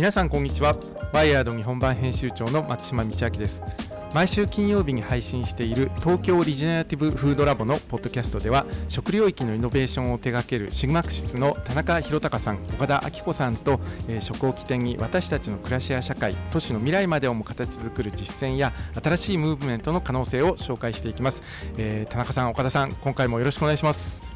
[0.00, 0.74] 皆さんこんにちは。
[1.12, 3.62] ワイヤード日本版編集長の松島道明です。
[4.14, 13.78] 毎週金曜日に配信している東京リジェネラティブフードラボのポッドキャストでは食領域のイノベーションを手掛けるシグマクシスの田中宏隆さん岡田明子さんと、
[14.08, 18.72] えー、食を起点に私たちの暮らしや社会都市の未来までをも形作る実践や
[19.04, 21.42] 新しいムーブメントの可能性を紹介していきます、
[21.76, 24.26] えー、田中さん岡田さん今回もよろしくお願いします。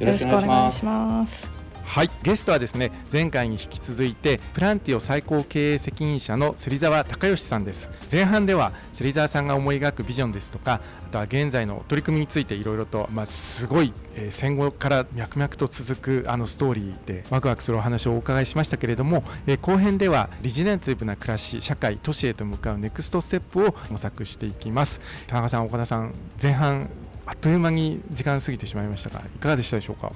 [0.00, 1.61] よろしくお願いします。
[1.84, 2.10] はい。
[2.22, 7.90] ゲストはですね前回に引き続いてプランティオ最高経営責任者の芹沢隆義さんです。
[8.10, 25.00] 前半では芹沢さんが思い描くビジョンですとかあとは現在の取り組みについていろいろと、まあ、すごい、えー、戦後から脈々と続くあのストーリーでワクワクするお話をお伺いしましたけれども、えー、後編ではリジネンティブな暮らし社会都市へと向かうネクストステップを模索していきます。
[25.26, 26.88] 田中さん岡田さん前半
[27.26, 30.12] あっという間に時間過ぎてしまいましたがいかがでしたでしょうか？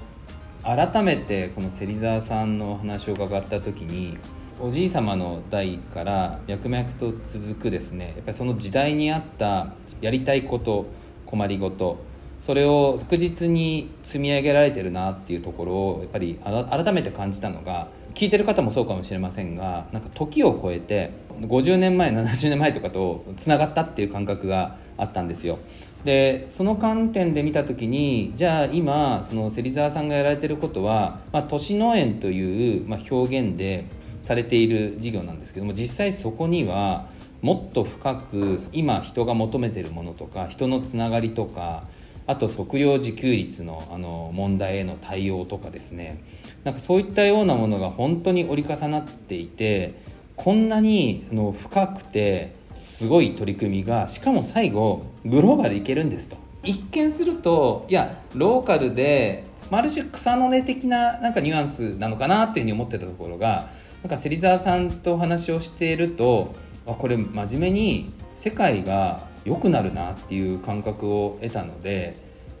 [0.67, 4.17] 改めてこの芹沢さんのお話を伺った時に
[4.59, 10.87] おじい様の代から脈々と続くですねやっぱりその時代に合ったやりたいこと
[11.25, 11.99] 困りごと
[12.41, 25.59] それを確実に積み上げられてるなっていうところをやっぱり改めて感じたのが聞いてる方もそうかもしれませんがなんか時を超えて50年前70年前とかとつながったっていう感覚があったんですよ。
[26.03, 33.85] でその観点で見た時にじゃあ今その芹沢さんがやられてることは、まあ、都市農園という、まあ、表現で
[34.21, 37.07] されている事業なんですけども実際そこには
[37.41, 41.83] もっと深く今人が求めてるものとか人のつながりとか
[42.25, 46.21] あと食料自給率のあの問題への対応とかですね。
[46.65, 49.93] なんかそういったようなものが本当に折り重なっていて
[50.35, 56.37] こんなにあの深くてすごい取り組みがしかも最後グローバルいけるんですと。
[56.63, 63.69] 一見するといやローカルである種草の根的ななんかニュアンスなのかなっていうふうに思ってたところが
[64.03, 66.53] なんか芹沢さんとお話をしていると
[66.85, 72.15] あこれ真面目に世界が良くなるなっていう感覚を得たので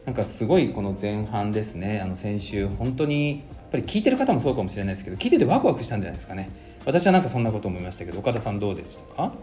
[0.05, 6.49] なんかすごいこの前半ですねあの先週本当にやっぱり聞いてる方もそうかもしれないですけど聞いててワクワクしたんじゃないですかね。
[6.85, 9.33] 私はなんかそんなこと思いましたけど岡田さんどうでしたか？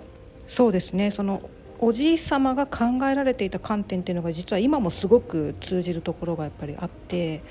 [0.47, 1.10] そうですね。
[1.10, 7.43] そのおじい様が考えられていた観点っていうのが実は今もすごく通じるところがやっぱりあって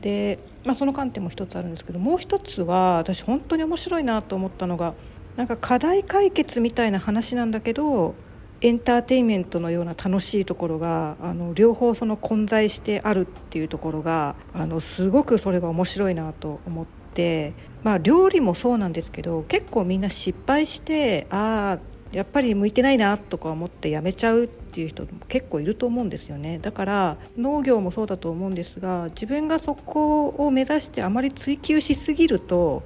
[0.00, 4.94] で、まあ、その観点も一つあるんですけどもう一つは私本当に面白いなと思ったのが
[5.36, 8.14] なんか課題解決みたいな話なんだけど
[8.60, 17.54] エンターテインメントのような楽しいところがあの両方その混在してあるっていうところがあのすごくそれが面白いなと思って、
[17.84, 26.58] まあ、料理もそうなんですけど結構みんな失敗してああやっぱり向いてないなとか思ってやめちゃうっていう人も結構いると思うんですよね。
[26.58, 32.82] だから農業もそうだと思うんですが自分がそこを目指してあまり追求しすぎると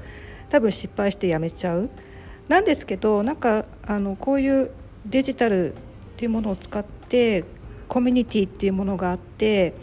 [0.50, 1.90] 多分失敗してやめちゃう。
[2.48, 4.70] なんですけどなんかあのこういう
[5.06, 5.76] デジタルっ
[6.16, 7.44] ていうものを使って
[7.88, 9.74] コミュニティっていうものがあって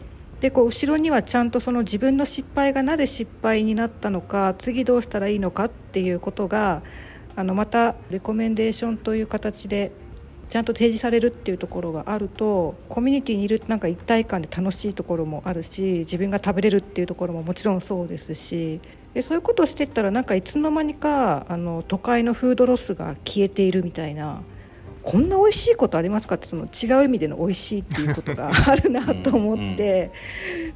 [0.42, 6.82] でこう後ろにはちゃんとその自分の失敗がなぜ失敗になったのか次どうしたらいいのかっていうことが
[7.36, 9.92] あのまたレコメンデーションという形で
[10.50, 18.82] ちゃんと提示されるっていうところがあるとコミュニティにいるなんか一体感で楽しいところもあるし自分が食べれるっていうところももちろんそうですし
[19.14, 24.42] でそういうことをしてったらなんかいつの間にかあの都会のフードロスが消えているみたいな
[25.04, 30.12] こんな美味しいことありますかってその違う意味での美味しいっていうことがあるなと思って、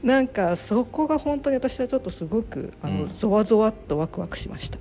[0.01, 4.79] うん、なんかそこが本当に私はちょっとすごくあのゾワゾワっとワクワクしました。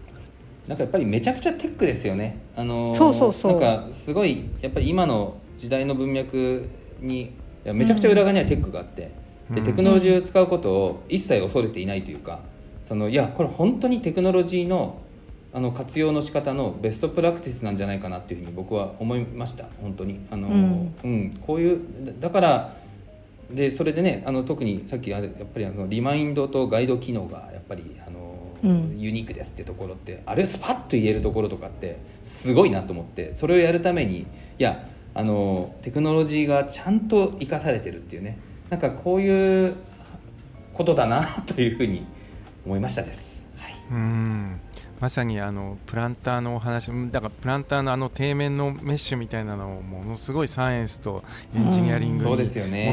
[0.66, 2.38] なんかやっぱりめちゃくちゃテックですよね。
[2.56, 3.60] あのそうそうそう。
[3.60, 6.68] なんかすごいやっぱり今の時代の文脈
[7.00, 7.32] に
[7.64, 9.10] めちゃくちゃ裏側にはテックがあって、
[9.50, 12.40] うん、でテクノロジーを使うことを一切恐れていないというか、
[12.84, 15.00] そのいやこれ本当にテクノロジーの
[15.54, 19.66] あの活用の仕方のベストプラクティスなんじゃないかなっていうふうに僕は思いました。
[19.82, 20.20] 本当に。
[20.30, 21.80] あの、うん、うん、こういう
[22.20, 22.74] だから
[23.50, 28.21] でそれでねあの特にさっきやっぱりあのリマインドとガイド機能がやっぱりあの
[28.62, 34.26] ユニークですってところってあれスパッと言えるところとかってすごいなと思ってそれをやるためにい
[34.58, 38.38] やあのテクノロジーがちゃんと生かされてるっていうね
[38.70, 39.76] なんかこういう
[40.72, 42.06] ことだなというふうに
[42.64, 43.46] 思いましたです。
[43.58, 44.60] はい、うん。
[45.02, 51.24] まさにあのプランターのお話だからプランターのあの底面のメッシュみたいなのをものすごいサイエンスと
[51.56, 52.38] エンジニアリングに基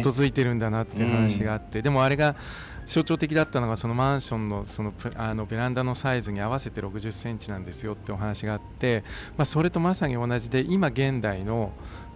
[0.08, 2.36] づいてるんだなっていう話があって、でもあれが
[2.90, 9.04] 象徴的だったのがそのマンションのそのあのベランダのサイズに合わせて60センチなんですよってお話があって、
[9.38, 11.72] まあ、それとまさに同じで今現代の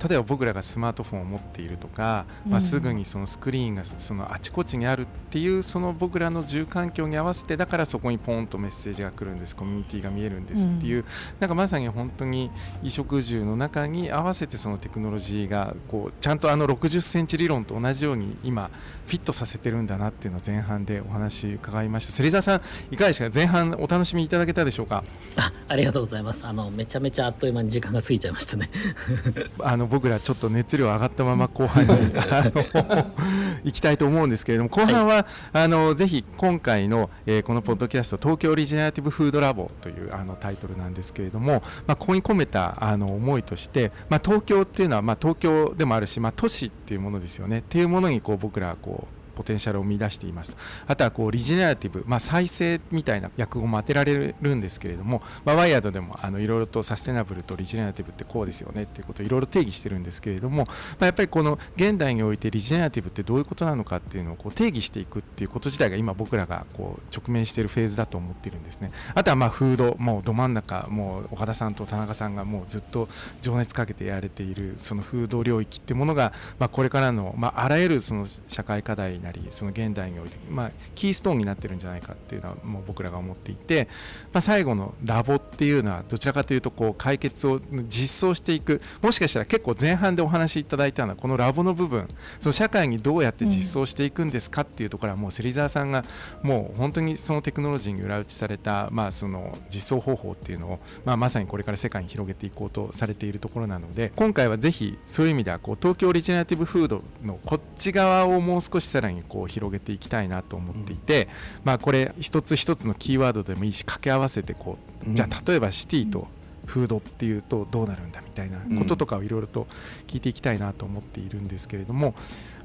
[0.07, 9.55] 例えば僕らがスマートフォンを持っているとか、まあ、すぐにそのスクリーンがそのあちこちにあるっていうその僕らの住環境に合わせてだからそこにポンとメッセージが来るんです。
[9.55, 11.05] コミュニティが見えるんですっていう、うん、
[11.39, 18.69] なんかまさに本当に衣食住の中に合わせてそのテクノロジーがこうちゃんとあの60センチ理論と同じように今
[19.07, 22.13] フィットさせてるんだなっていうのを前半でお話伺いました。
[22.13, 22.61] 芹沢さん
[22.91, 23.29] いかがでした？
[23.29, 25.03] か前半お楽しみいただけたでしょうか？
[25.35, 26.45] あありがとうございます。
[26.45, 28.69] あのめちゃめちゃあっという間に時間が過ぎちゃいましたね。
[29.59, 31.91] あの僕らちょっと熱量上がったまま後半に
[33.63, 47.59] 行きたいと思うんですけれども後半は、はい、あのぜひ今回の、えー、このポッドキャスト東京オリジナリティブフードラボというあのタイトルなんですけれども、まあ、ここに込めたあの思いとして、まあ、東京っていうのは、まあ、東京でもあるし、まあ、都市っていうものですよね。
[47.59, 50.55] っていうものにこう僕らこうポテンシャルを見出しています
[50.87, 68.91] あとはこうリジェネラティブ、まあ、再生みたいな訳語も当てられるんですけれども、まあ、ワイヤードでもあのいろいろとサステナブルとリジェネラティブってこうですよねっていうことをいろいろ定義してるんですけれども、まあ、やっぱりこの現代においてリジェネラティブってどういうことなのかっていうのをこう定義していくっていうこと自体が今僕らがこう直面しているフェーズだと思っているんですね。
[69.15, 73.07] あとはまあフードもうど真ん中もう岡田さんと田中さんがもうずっと
[73.41, 83.87] 情熱かけてやられているそのフード領域っていうものが、まあ、これからの、まあ、あらゆるその社会課題なりその現代において、まあ、キーストーンになってるんじゃないかっていうのはもう僕らが思っていて、
[84.31, 92.07] まあ、最後のラボっていうのはどちらかというとこう解決を実装していくもしかしたら結構前半でお話しいただいたのはこのラボの部分
[92.39, 96.03] その社会にどうやって実装していくんですかっていうところはもう芹沢さんが
[96.41, 111.27] もう本当にそのテクノロジーに裏打ちされた、まあ、その実装方法っていうのを、まあ、まさにこれから世界に広げていこうとされているところなので今回はぜひそういう意味ではこう東京オリジナリティブフードのこっち側をもう少しさらにこう広げていきたいなと思っていて、
[111.63, 114.77] まあ、これ一つ一つのキーワードでもいいし掛け合わせてこ
[115.07, 116.27] うじゃあ例えばシティと
[116.65, 119.67] フードっていうとどうなるんだみたいなこととかをいろいろと
[120.07, 122.15] 聞いていきたいなと思っているんですけれども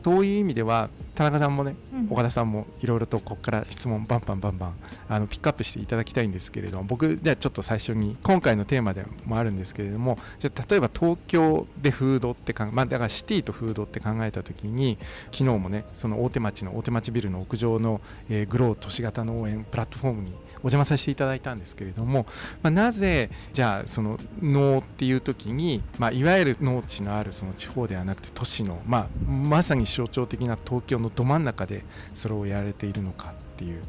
[0.04, 1.74] そういう意味では田中さんもね、
[2.08, 4.74] 岡田さんもいろいろとここから質問バンバンバンバン
[5.08, 14.96] あのピックアップしていただきたいんですけれども僕じゃあちょっと最初に今回のテーマでもあるんですけれどもじゃあ例えば東京でフードって考え、まあ、だからシティとフードって考えた時に
[15.32, 22.26] 昨日もねその大手町の大手町ビルの屋上の、えー、グロー都市型農園プラットフォームにお邪魔させていただいたんですけれども、
[22.62, 31.84] まあ、なぜじゃあその農っていう時に、まあ、いわゆる農地のあるその地方ではなくて都市の、まあ、まさに象徴的な東京のど真ん中で
[32.14, 33.82] それをやられているのかっていう、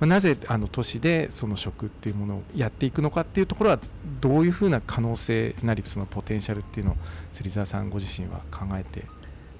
[0.00, 3.78] まあ、なぜあの都市でその食っていうものをやっていくのかっていうところは
[4.20, 6.96] どういうふうな可能性なりそのポテンシャルっていうのを
[7.32, 9.04] 芹沢さんご自身は考えて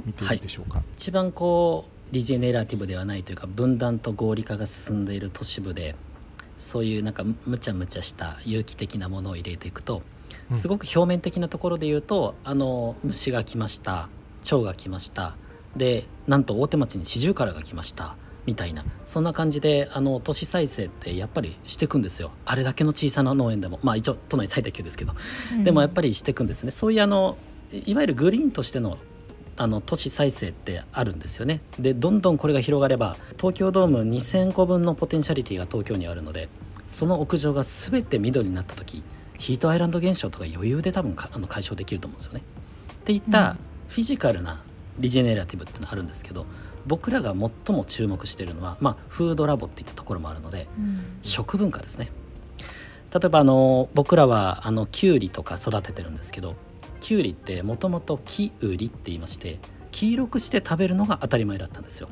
[0.05, 5.95] みているでしょうか、はい、一番こうリジェネラティブではないというか分断と合理化が進んでいる都市部で
[6.61, 10.03] そういうなんかむちゃむちゃした有機的なものを入れていくと
[10.53, 14.09] すごく表面的なところで言うと、あの虫が来ました
[14.43, 15.37] 蝶が来ました
[15.77, 18.17] でなんと大手町に四十からが来ました
[18.47, 22.33] みたいなそんな感じであの都市再生ってやっぱりしていくんですよ。
[22.45, 23.79] あれだけの小さな農園でも。
[23.83, 25.15] まあ一応都内最大級ですけど、
[25.53, 26.71] うん、でもやっぱりしていくんですね。
[26.71, 27.37] そういうあの
[27.73, 28.99] いわゆるグリーンとしての
[29.61, 36.49] あの都市再生ってあるんですよねでどんどんこれが広がれば東京ドーム2000個分のポテンシャリティが東京にあるので
[36.89, 39.03] その屋上が全て緑になった時
[39.37, 42.41] ヒートアイランド現象とか余裕で多分あの解消できると思うんですよね。
[42.41, 43.59] っていった
[43.89, 44.63] フィジカルな
[44.99, 46.47] リジェネラティブってのあるんですけど
[46.87, 52.11] 僕らが最も注目しているのは、まあ、フードラボっていったところもあるので、うん、食文化ですね。
[53.13, 56.55] 例えばあの僕らはあのキュウリとか育ててるんですけど
[57.11, 59.59] キュウリってもともとキウリって言いまして
[59.91, 62.09] 黄色くして食べるのが当たり前だったんですよ。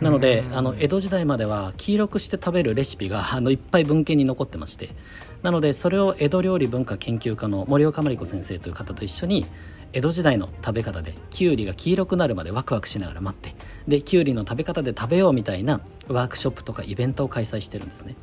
[0.00, 4.88] なのであの江戸時代までは黄色くして食べるレシピがあのいっぱい文献に残ってまして。
[5.42, 9.44] なのでそれを江戸料理文化研究家の森岡真理子先生という方と一緒に
[9.92, 13.54] 江戸時代の食べ方できゅうりが黄色くなるまでワクワクしながら待って
[13.86, 18.16] できゅうりの食べ方で食べようみたいなワークショップとかイベントを開催してるんですね。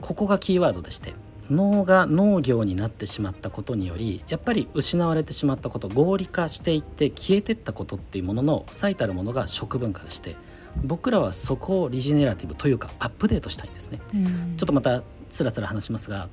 [0.00, 1.14] ここがキーワードでして
[1.50, 10.36] 農が農業になってしまったことによりやっぱり失われてしまったこと合理化していって消えてったことっていうものの最たるものが食文化でして
[10.84, 16.28] 僕らはそこをリジネラティブというかアップデートしたいんですね、うん、ちょっとまたつらつら話しますが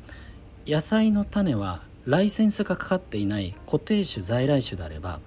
[0.67, 5.20] 野菜の種はライセンスがかかっていない固定種在来種であれば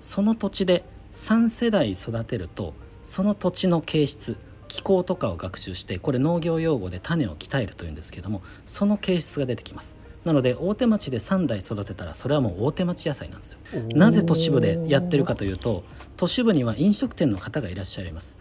[0.00, 4.38] その土地で3世代育てるとその土地の形質
[4.74, 9.96] 気候とかを学習してこれ農業用語で種を鍛えるというんですけどもその形質が出てきます。
[10.24, 13.60] なので大手町で3代育てたらそれはもう大手町野菜なんですよ。
[13.94, 15.84] なぜ都市部でやってるかというと
[16.16, 18.36] 都市部には飲食店の方がいらっしゃいます。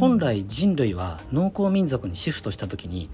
[0.00, 3.08] 本来人類は農耕民族にシフトした時に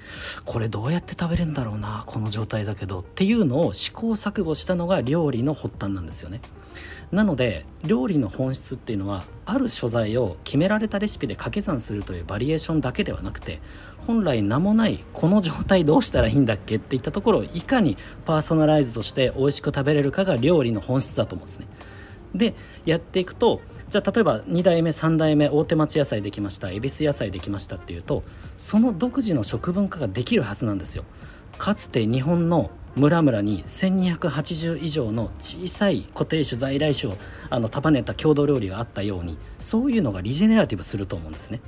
[0.46, 6.40] これどうやって食べれるんだろうなこの状態だけどっていうのを試行錯誤したのが料理の発端なんですよね
[7.12, 13.60] なので料理の本質っていうのはある所在を決められたレシピで掛け算するというバリエーションだけではなくて
[14.06, 21.66] 本来名もないこの状態どうしたらいいんだっけっていったところをいかにパーソナライズとして美味しく食べれるかが料理の本質だと思うんですね。
[22.34, 22.54] で
[22.84, 28.24] やっていくとじゃあ例えば2代目3代目大手町野菜できました恵比寿野菜できましたっていうと
[28.56, 31.04] その独自の食文化ができるはずなんですよ。
[31.58, 37.16] かつて日本の村々に1280以上の小さい固定種在来種を
[37.50, 41.60] あの束ねた郷土料理があったようにそういうのがリジェネラティブすると思うんですね。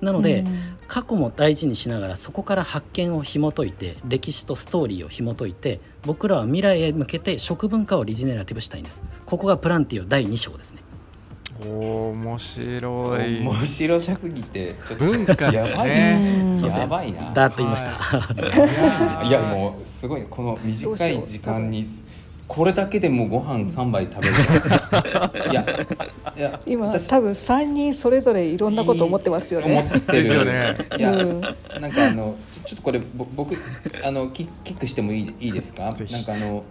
[0.00, 0.46] なので、
[0.88, 9.04] 過去も大事にしながらそこから発見を紐解いて歴史とストーリーを紐解いて僕らは未来へ向けて食文化をリジェネラティブしたいんです。
[9.26, 10.79] ここがプランティオ第2章ですね
[11.66, 13.40] お面白い。
[13.40, 16.50] 面白すぎてちょっと文化ですね。
[16.78, 17.32] やばいな。
[17.32, 19.28] だーっと言いました、はい。
[19.28, 21.84] いやもうすごいこの短い時間に
[22.48, 24.34] これだけでもうご飯3杯食べる
[25.52, 25.64] いや
[26.36, 29.92] いや今私多分3人それぞれいろんなこと思ってますよ思ね。
[29.96, 30.76] ってるですよね。
[30.98, 31.40] いや、うん。
[31.40, 31.48] な
[31.88, 33.54] んかあのちょちょっとこれぼ僕
[34.04, 35.84] あのキキックしてもいいいいですか？
[35.84, 36.64] なんかあの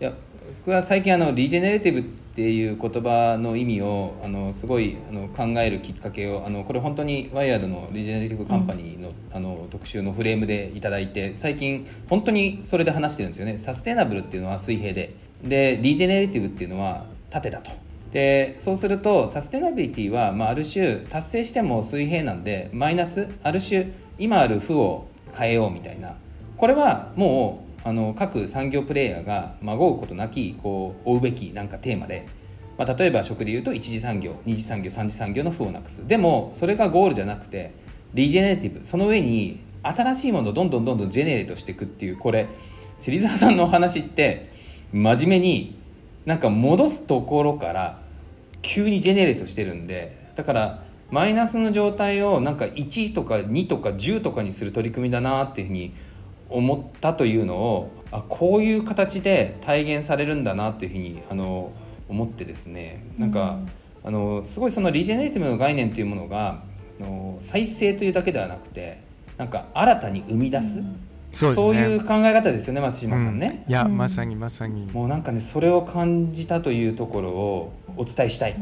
[0.00, 0.12] いや
[0.58, 13.58] 僕は最近あのリジェネレティブっていう言葉の意味をあのすごいあの考えるきっかけをあのこれ本当にワイヤードのリジェネレティブカンパニーの,、あの特集のフレームでいただいて最近本当にそれで話してるんですよね。
[13.58, 15.14] サステナブルっていうのは水平で。
[15.42, 17.70] でリジェネレティブっていうのは縦だと。
[18.12, 26.14] でそうするとサステナビリティは、まあ、ある種達成しても水平なんでマイナスある種今ある負を変えようみたいな。
[26.56, 32.26] これはもうあの各産業プレイヤーがまごうことなきこう追うべきなんかテーマで、
[32.78, 36.06] まあ、例えば食でいうと一次産業二次産業三次産業の負をなくす。
[36.06, 37.72] でもそれがゴールじゃなくて
[38.14, 42.46] リジェネレティブその上に新しいものをどんどんどんどんジェネレートしていくっていうこれ
[42.98, 44.52] 芹沢さんのお話って
[44.92, 45.76] 真面目に
[46.24, 47.98] なんか戻すところから
[48.60, 55.92] 急にジェネレートしてるんでだからマイナスの状態をなんか1とか2とか10とかにする取り組みだなっていうふうに
[56.52, 61.72] 思ったというのをあこういう形で体現されるんだなっていうふうにあの
[62.08, 63.04] 思ってですね。
[63.18, 63.58] なんか、
[64.04, 66.62] あのすごいそのリジェネレティブの概念というものが
[67.00, 69.00] あの再生というだけではなくて
[69.38, 70.82] なんか新たに生み出す、
[71.32, 71.94] そうですね。
[71.94, 73.62] いう考え方ですよね松島さんね。
[73.66, 73.70] うん。
[73.70, 73.96] いや、うん。
[73.96, 74.86] まさにまさに。
[74.92, 78.56] もうなんかねそれを感じたというところをお伝えしたい。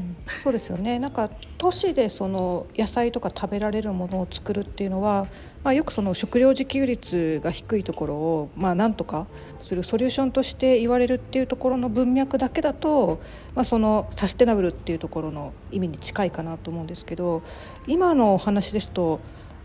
[0.44, 0.98] そうですよね。
[0.98, 5.26] なんか都市でその野菜とか食べられるものを作るっていうのは、
[5.62, 9.26] まあ、よくその食料自給率が低いところをまあなんとか
[9.60, 13.20] するソリューションとして言われるっていうところの文脈だけだと、
[13.54, 17.42] まあ、そのサステナブルっていうところの意味に近いかなと思うんですけど
[17.86, 19.20] 今のお話ですと、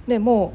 [0.07, 0.53] ね、も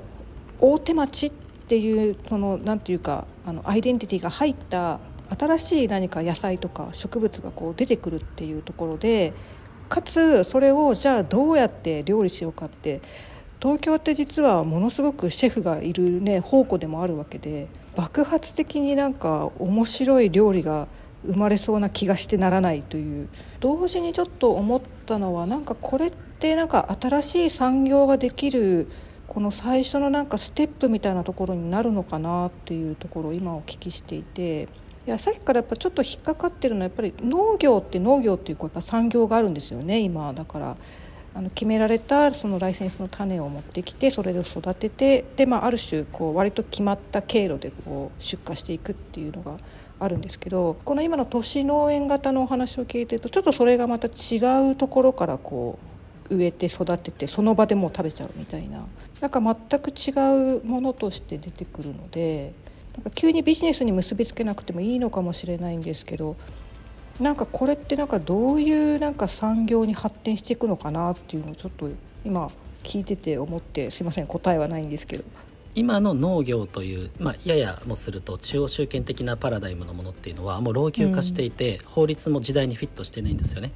[0.61, 5.01] う大手町っていうそのなんていうかあのアイデンティティが入った
[5.39, 9.33] 新しい何か野菜とか植物がこう出てくるっていうところで
[9.89, 13.01] かつそれをじゃあどうやって料理しようかって
[13.61, 20.89] 東京って実はものすごくシェフがいるね宝庫でもあるわけで爆発的になんか面白い料理が
[21.27, 23.29] 生まれそうな気がしてならないという。
[23.61, 28.89] 同時にちょっと思ったのはなんかこれってなんか新しい産業ができる
[29.29, 34.69] この最初のなんかステップみたいなところになるのかなっていうところを今お聞きしていて。
[35.07, 40.33] いやさっきからやっぱちょっと引っかかってるのはやっぱり農業って農業っていうこうやっぱ産業があるんですよね今。
[40.35, 40.77] だから
[41.35, 49.57] あの決められたそのライセンスの種を持ってきてそれで育ててで、まあ、ある種こう割と決まった経路でこう出荷していくっていうのが
[50.01, 55.79] あるんですけどこの今の都市農園型のお話を聞いてるとちょっとそれがまた違うところからこ
[56.31, 58.87] う植えて育ててその場でもう食べちゃうみたいな
[59.21, 62.53] なんか全く違うものとして出てくるので
[62.95, 66.37] なんか急にビジネスに結びつけなくてもいいのかもしれないんですけど
[67.21, 71.89] なんかこれってなんかどういうなんか産業に発展していくのかなっていうのをちょっと
[72.25, 72.51] 今
[72.83, 75.25] 聞いてて思ってすいません答えはないんですけど。
[75.77, 83.71] 今の農業という、まあ、ややもすると中央集権的なパラダイムのものっていうのはもう老朽化していて、法律も時代にフィットしてないんですよね。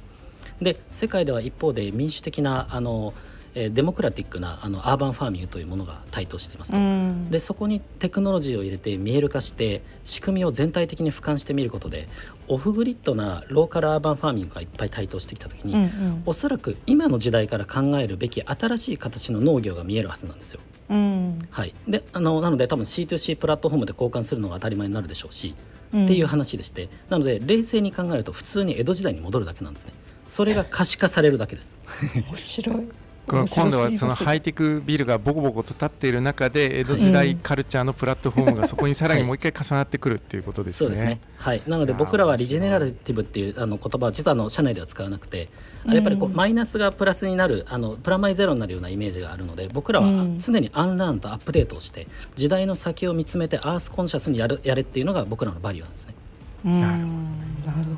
[0.61, 3.13] で世界では一方で民主的なあの、
[3.53, 6.77] えーデモクラティックなあのアーバンファーミングというものが台頭していますと。
[6.77, 12.09] んでそこにテクノロジーを入れて見える化して仕組みを全体的に俯瞰してみることで
[12.47, 16.23] オフグリッドなローカルアーバンファーミングがいっぱい台頭してきた時に、うんうん。
[16.25, 20.59] おそらく今の時代から考えるべき新しい形の農業が見えるはずなんですよ。
[20.89, 21.39] うん。
[21.49, 25.55] はい、であのなので多分 C2C プラットフォームで交換するのが当たり前になるでしょうし、
[25.93, 26.05] うん。
[26.05, 29.93] っていう話でしてなので冷静に考えると普通に江戸時代に戻るだけなんですね。
[30.27, 31.79] それが可視化されるだけです。
[32.15, 32.87] 面白い
[33.27, 40.77] 今度はそのハイテクビルがボコボコと立っている中で江戸時代カルチャーのプラットフォームがそこにさらにもう一回重なってくるっていうことですね。
[40.77, 41.19] そうですね。
[41.37, 45.49] はい、なので僕らはリジェネラティブっていうあの言葉は実はの社内では使わなくて
[45.85, 56.15] あれやっぱりこうマイナスがプラスになるあのプラマイゼロになるようなイメージがあるので僕らは常にアンラーンとアップデートをして時代の先を見つめてアースコンシャスにやるやれっていうのが僕らのバリューなんですね。
[56.63, 57.05] なる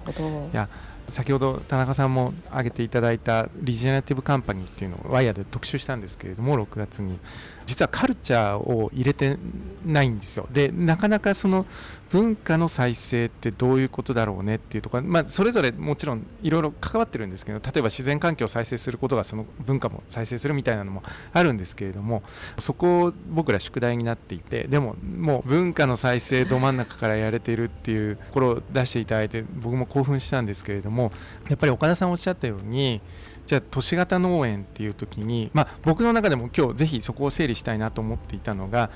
[0.05, 0.49] ほど。
[0.51, 0.67] いや
[1.07, 7.19] 先ほど田中さんも挙げていただいたリジェネラティブカンパニーっていうのをワイヤーで特集したんですけれども6月に。
[7.67, 9.37] 実はカルチャーを入れて
[9.85, 10.47] ないんですよ。
[10.51, 11.65] でなかなかその
[12.09, 22.23] 文化の再生ってどういうことだろうねっていうところ、まあ、それぞれもちろんいろいろ関わってるんですけど例えば自然環境を再生することがその文化も再生するみたいなのもあるんですけれども
[22.59, 31.11] そこを僕ら宿題になっていてでももう文化の再生ど真ん中からやれてるっていうところを出していただいて僕も興奮したんですけれども
[31.49, 33.01] やっぱり岡田さんおっしゃったように
[33.47, 38.89] じゃあ都市型農園っていう時に、まあ、僕の中でも今日ぜひそこを整理したいなと思っていたのが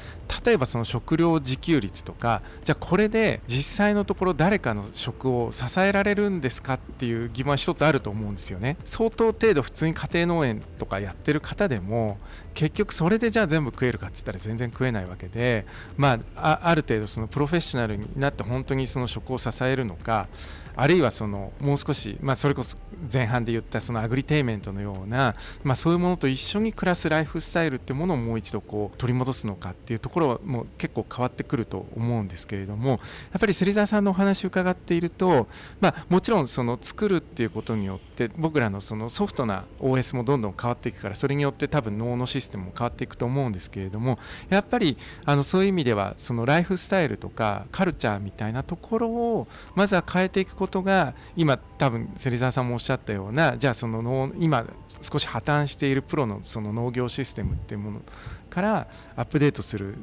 [0.46, 8.77] 例えばその食料自給率とかじゃあこれで実際のところ誰かの食を支えられるんですかっていう疑問は一つあると思うんですよね。
[8.84, 12.17] 相当程度普通に家庭農園とかやってる方でも
[12.53, 15.65] 結局それでじゃあ全部食えるかっつったら全然食えないわけで、
[15.96, 20.27] まあ、ある程度そのプロフェッショナルになって本当にその食を支えるのか
[20.75, 22.78] あるいはそのもう少し、まあ、それこそ
[23.12, 32.98] 前半で言ったそのアグリテイメントのような、まあ、そういうものと一緒に暮らすライフスタイルってものをもう一度こう取り戻すのかっていうところはもう結構変わってくると思うんですけれどもや
[33.38, 35.48] っぱり芹沢さんのお話を伺っていると、
[35.80, 54.66] まあ、もちろんその作るっていうことによって僕らのそのソフトな OS もどんどん変わっていくからそれによって多分脳のシステムも変わっていくと思うんですけれどもやっぱりあのそういう意味ではそのライフスタイルとかカルチャーみたいなところをまずは変えていくことが今多分芹沢さんもおっしゃったようなじゃあその農今
[55.01, 58.01] 少し破綻しているプロのその農業システムっていうもの
[58.50, 59.96] からアップデートする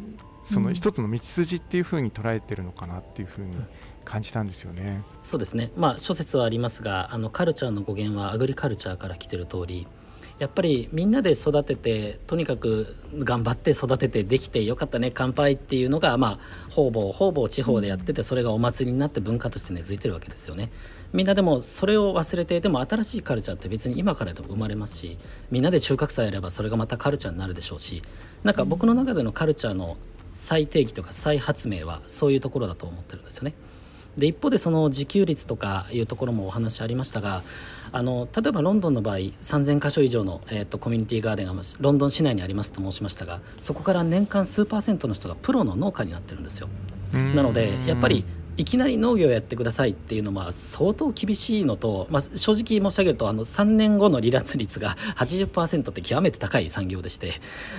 [0.43, 3.55] その一つの道筋っていうふうに捉えてるのかなっていうふうに
[4.09, 5.03] 感じたんですよね。
[5.21, 5.71] そうですね。
[5.77, 9.87] まあ諸説はありますが、あのカルチャーの語源はアグリカルチャーから来てる通り、
[10.38, 20.71] やっぱりみんなで育ててとにかく頑張って育ててできてよかったね乾杯っていうのがまあ方々方々地方でやっててそれがお祭りになって文化として根付いてるわけですよね
[21.12, 25.18] みんなでもそれを忘れてでも新しいカルチャーって別に今からでも生まれますし
[25.51, 28.03] みんなで中核さえやればそれがまたカルチャーになるでしょうし
[28.44, 29.97] なんか僕の中でのカルチャーの
[30.31, 33.55] 再定義とか再発明はそういうところだと思ってるんですよね
[34.18, 37.42] で一方でその自給率とかいうところもお話ありましたが
[37.92, 46.68] あの例えばロンドンの場合3000箇所以上の、えーと、コミュニティガーデンがロンドン市内にありますと申しましたがそこから年間数パーセントの人がプロの農家になってるんですよ
[47.12, 48.24] なのでやっぱり
[48.59, 57.35] いきなり農業をやってくださいっていうのは相当厳しいのと、まあ、正直申し上げるとあの3年後の離脱率が80%って極めて高い産業でして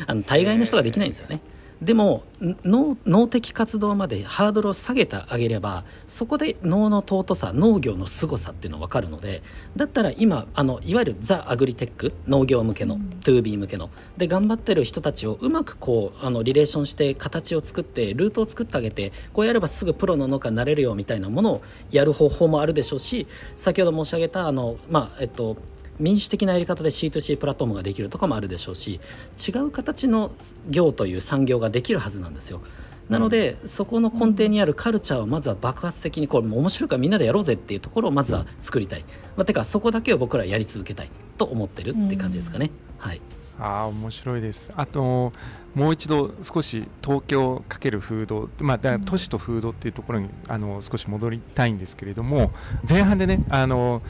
[0.08, 1.42] あの大概の人ができないんですよね。
[1.82, 9.42] でも脳的活動までハードルを下げてあげればそこで脳の尊さ農業の凄さっていうのは分かるので
[9.78, 21.62] だったら今あのいわゆるザ・アグリテック農業向けの、うん、2B 向けので頑張ってる人たちをうまくこうあのリレーションして形を作ってルートを作ってあげてこうやればすぐプロの農家になれるよみたいなものを
[21.92, 25.56] やる方法もあるでしょうし先ほど申し上げたあの、まあえっと、
[26.00, 29.00] 民主的なやり方で C2C プラットフォームができるとかもあるでしょうし
[29.38, 30.32] 違う形の
[30.70, 32.62] 業という産業ができるはずなんですよ。
[33.10, 41.10] なので、そこの根底にあるカルチャーをまずは爆発的にこれ面白いからみんなでやろうぜっていうところをまずは作りたい、まあ、てかそこだけを僕らやり続けたい
[41.40, 42.70] と思ってるって感じですかね。
[43.00, 43.22] はい。
[43.60, 44.72] あ面白いです。
[44.76, 45.34] あと
[45.76, 52.52] もう一度少し東京かけるフード、まあ、だ都市とフードっていうところにあの少し戻りたいんですけれども
[52.88, 54.02] 前半でねあの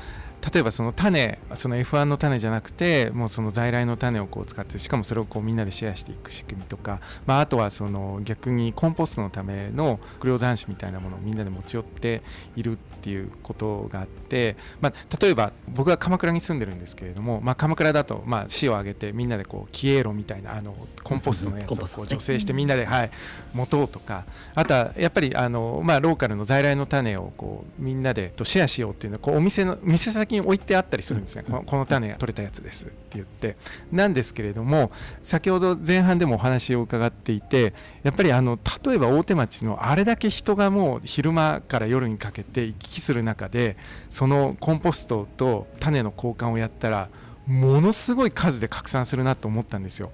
[0.53, 12.21] 例えばその種その F1 の種じゃなくてもうその在来の種をこう使ってしかもそれをこうみんなでシェアしていく仕組みとか、まあ、あとはその逆にコンポストのための食料残滓みたいなものをみんなで持ち寄って
[12.55, 23.11] いるっていうことがあって、まあ、例えば僕は鎌倉に住んでるんですけれども、まあ、鎌倉だとまあ市を挙げてみんなでこうキエロみたいなあのコンポストのやつをこう助成してみんなで、はい、
[23.53, 33.55] 持とうとかあとはやっぱりあの、まあ、ローカルの在来の種をこうみんなでシェアしようっていうのはこうお店の店先に置いてあったりするんですね、このこの種が取れたやつですって言って。
[33.91, 34.91] なんですけれども
[35.23, 43.77] 先ほど前半でもお話を伺っていてやっぱりあの例えば大手町のあれだけ人がもう昼間から夜にかけて行き来する中で
[44.09, 47.09] そのコンポストと種の交換をやったら
[47.47, 50.11] ものすごい数で拡散するなと思ったんですよ。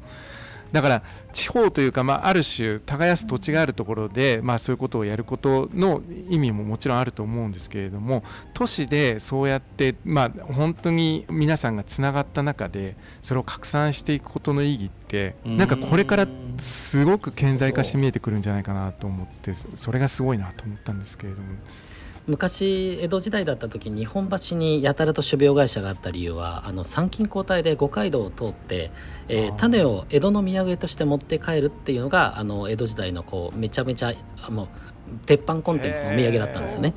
[0.71, 1.03] だから
[1.35, 21.47] 地方というか、まあ、ある種耕す土地があるところで、まあ、そういうことをやることの意味ももちろんあると思うんですけれども都市でそうやって、まあ、本当に皆さんがつながった中でそれを拡散していくことの意義ってなんかこれからすごく顕在化して見えてくるんじゃないかなと思ってそれがすごいなと思ったんですけれども。
[22.27, 28.91] 昔江戸時代だった時日本橋にやたらと種苗会社があった理由はあの参勤交代で五街道を通って、
[29.27, 34.13] えー、種を江戸の土産として持って帰るっていうのがあの江戸時代のこうめちゃめちゃ
[34.49, 34.67] もう
[35.27, 36.95] 鉄板コンテンツのお土産だったんですよね。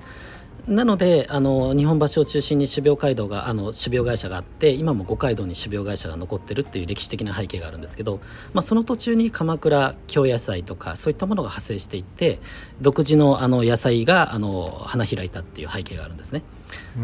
[0.69, 8.21] なのであの日本橋を中心に種苗街道があの種苗会社があって今も五街道に種苗会社が残ってるっていう歴史的な背景があるんですけど、
[8.53, 12.39] まあ、その途中に鎌倉京野菜とかそういったものが派生していって
[12.83, 16.43] 独自のあの野菜があの花開いたっていう背景があるんですね。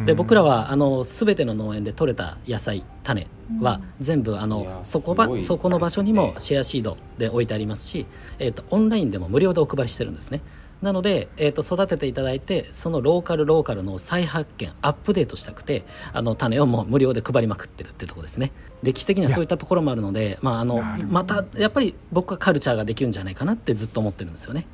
[0.04, 3.26] で僕らはあの全ての農園で採れた野菜種
[3.62, 8.06] は全部あのそこばそこの場所にもシェアシードで置いてありますし、
[8.38, 10.42] えーとオンラインでも無料でお配りしてるんですね。
[10.84, 18.52] なので、えーと、育てていただいてそのローカルローカルの再発見アップデートしたくてあの種をもう無料で配りまくってるってとこですね。
[18.82, 24.66] 歴史的にはそういったところもあるので、まあ、あのまたやっぱり僕はカルチャーができるんじゃないかなってずっと思ってるんですよね。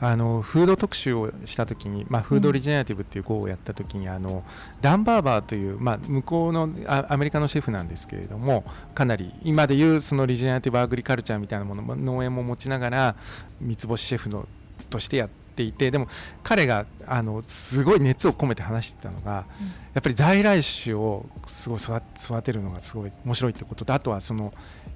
[0.00, 4.42] あのフード特集をした時に、まあ、フードリジェネラティブっていう号をやった時に、うん、あの
[4.80, 13.16] ダン・バーバーという、まあ、向こうのアメリカのシェフなんですけれどもかなり今でいうそのリジェネラティブアグリカルチャーみたいなものも農園も持ちながら
[13.60, 14.48] 三つ星シェフの
[14.90, 16.08] としてやってていてでも
[16.42, 24.52] 彼があのすごい熱を込めて話してたのが、うん、やっぱり在来種をすごい育てるのがすごい面白いってこととあとはその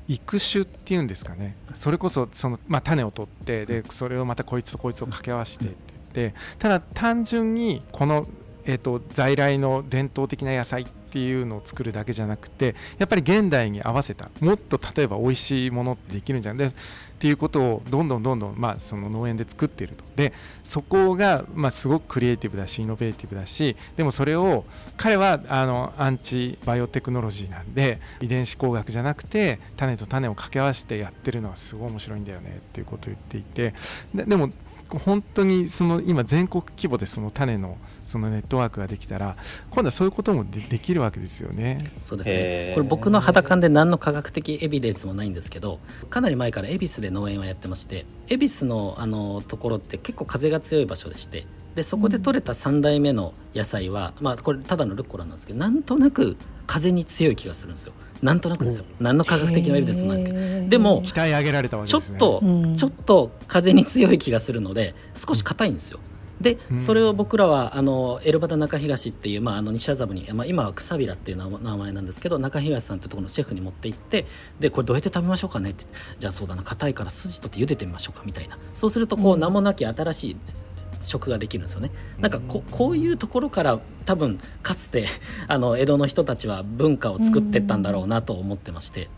[0.08, 1.56] 育種っていうんですかね。
[1.74, 5.74] それこそその、まあ、種を取ってでそれをまたこいつとこいつを掛け合わせてって
[6.14, 8.26] 言ってただ単純にこの、
[8.64, 16.72] えーと、在来の伝統的な野菜っていうのを作るだけじゃなくてやっぱり現代に合わせたもっと例えば美味しいものってできるんじゃない
[17.16, 20.04] っていうことをどんどんどんどん、まあ、その農園で作っていると。
[20.16, 20.32] で
[20.64, 24.64] そこが、まあ、すごくクリエイティブだしイノベーティブだしでもそれを
[24.96, 33.74] 彼はあのアンチバイオテクノロジーなんで遺伝子工学じゃなくて種と種を掛け合わせてやってるのはすごい面白いんだよねっていうことを言っていて
[34.14, 34.50] ででも
[35.04, 39.36] 本当にその今全国規模でその種のそのネットワークができたら
[39.70, 41.78] 今度はそういうこともでできるわけですよね。
[42.00, 42.72] そうですね。
[42.74, 57.92] これ僕の肌感で何の科学的エビデンスもないんですけどかなり前から恵比寿で農園はやってまして恵比寿のあのところって結構風が強い場所でしてでそこで採れた3代目の野菜は、うん、まあこれただのルッコラなんですけどなんとなく風に強い気がするんですよ。
[58.22, 58.86] なんとなくですよ。
[58.98, 60.68] 何の科学的なエビデンスもないですけど。
[60.68, 74.26] でも鍛え上げられたわけです、ね、ちょっと、うん、ちょっと風に強い気がするので少し硬いんですよ、うんで、それを僕らはあのエルバダ中東っていう、まあ、あの西麻布に、まあ、今はくさびらっていう名前なんですけど中東さんってところのシェフに持って行って
[74.60, 75.84] でこれどうやって食べましょうかねって
[76.18, 78.58] じゃあそうだな硬いから筋取って茹でてみましょうかみたいな。
[78.74, 80.36] そうするとこう名もなき新しい
[81.02, 81.90] 食ができるんですよね。
[82.18, 85.06] なんかここういうところから多分かつて
[85.48, 89.08] あの江戸の人たちは文化を作ってったんだろうなと思ってまして。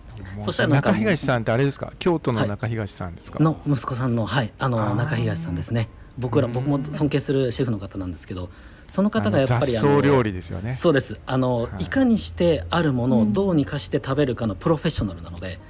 [0.41, 1.93] そしたら中東さんってあれですか？
[1.99, 4.53] 京都の中東さんですか、はい、の息子さんのはい。
[4.59, 8.51] あの中東さんですね僕ら僕も尊敬するシェフの方なんですけど
[8.89, 10.73] その方がやっぱりあの料理ですよね。
[10.73, 11.21] そうです。
[11.27, 15.61] あの、はい、いかにしてあるものをどうにかして食べるかのプロフェッショナルなので、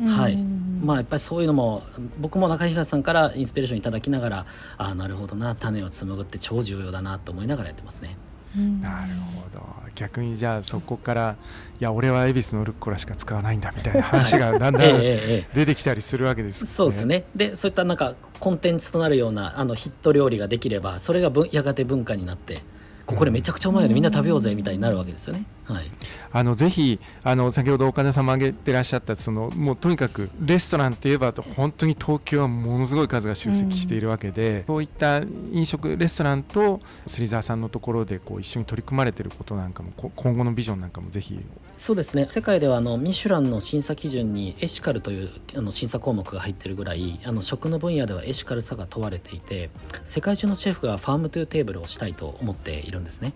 [0.00, 0.36] うん、はい。
[0.82, 1.82] まあやっぱりそういうのも
[2.18, 4.46] 僕も中東さんからインスピレーションいただきながら
[4.78, 8.16] ああなるほどな種を紡ぐって超重要だなと思いながらやってますね。
[8.56, 9.62] なるほど。
[9.94, 11.36] 逆にじゃあそこから
[11.80, 17.24] いや俺は恵比寿のルッコラしか使わないんだみたいな話が だんだん出てきたりするわけです、ね、そうですね。
[17.34, 22.62] でそういったなんかコンテンツとなるようなあのヒット料理ができればそれがやがて文化になって
[23.06, 25.44] これめちゃくちゃうまいよねみんな食べようぜみたいになるわけですよね。
[25.64, 25.90] はい、
[26.32, 35.18] あのぜひあの先ほど岡田さんも挙げてらっしゃったそのもうとにかくレストランといえば本当に東京はものすごい数が集積しているわけで、うん、そういった
[35.52, 41.38] 飲食レストランと芹澤さんのところでこう一緒に取り組まれていることなんかも今後のビジョンなんかもぜひ。
[41.76, 42.26] そうですね。
[42.28, 49.70] 世界ではあのミシュランの審査基準にエシカルというあの審査項目が入っているぐらいあの食の分野ではエシカルさが問われていて
[50.04, 53.32] 世界中のシェフが farm to table をしたいと思っているんですね。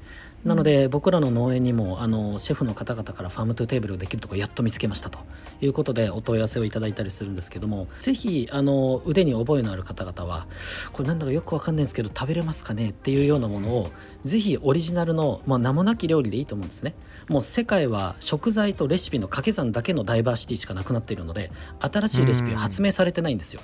[0.47, 5.19] なので僕らの農園にもあのシェフの方々から farm to table ができるところやっと見つけましたと。
[5.61, 10.47] いうことでお問い合わせをいただいたりするんですけどもぜひあの腕に覚えのある方々は
[10.93, 12.91] これなんだかよくわかんないんですけど食べれますかね？
[12.91, 13.91] っていうようなものを
[14.25, 16.95] ぜひオリジナルの、まあ、名もなき料理でいいと思うんですね。
[17.29, 23.63] もう世界は食材とレシピの掛け算だけのダイバーシティしかなくなっているので新しいレシピは発明されてないんですよ。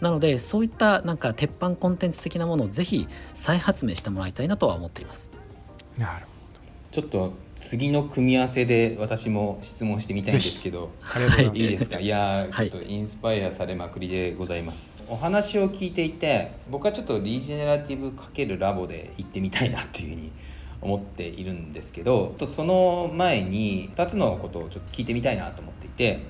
[0.00, 5.30] なのでそういったなんか鉄板コンテンツ的なものをぜひ再発明してもらいたいなとは思っています
[5.98, 6.60] なるほど。
[6.92, 10.90] ちょっと次の組み合わせで私も質問してみたいんですけど。
[11.54, 11.98] いいいですか？
[11.98, 20.32] いやちょっとインスパイアされまくりでございます、お話を聞いていて僕はちょっとリージェネラティブ×ラボで行ってみたいなっていうふうに
[20.80, 26.20] 思っているんですけどとその前に2つのことをちょっと聞いてみたいなと思っていて。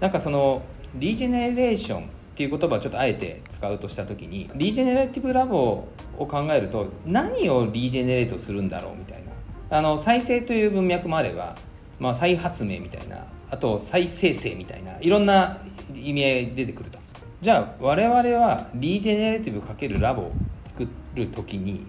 [0.00, 0.62] なんかその
[0.94, 2.08] リージェネレーション
[2.38, 9.76] っていう言葉をちょっとあえて使うとした時にリージェネラティブラボを考えると何をリージェネレートするんだろうみたいな。
[9.76, 11.56] あの再生という文脈もあれば、
[11.98, 13.26] まあ、再発明みたいな。
[13.50, 15.00] あと再生成みたいな。
[15.00, 15.58] いろんな
[15.92, 17.00] 意味合い出てくると。
[17.40, 20.32] じゃあ我々はリージェネレティブ×ラボを
[20.64, 21.86] 作る時に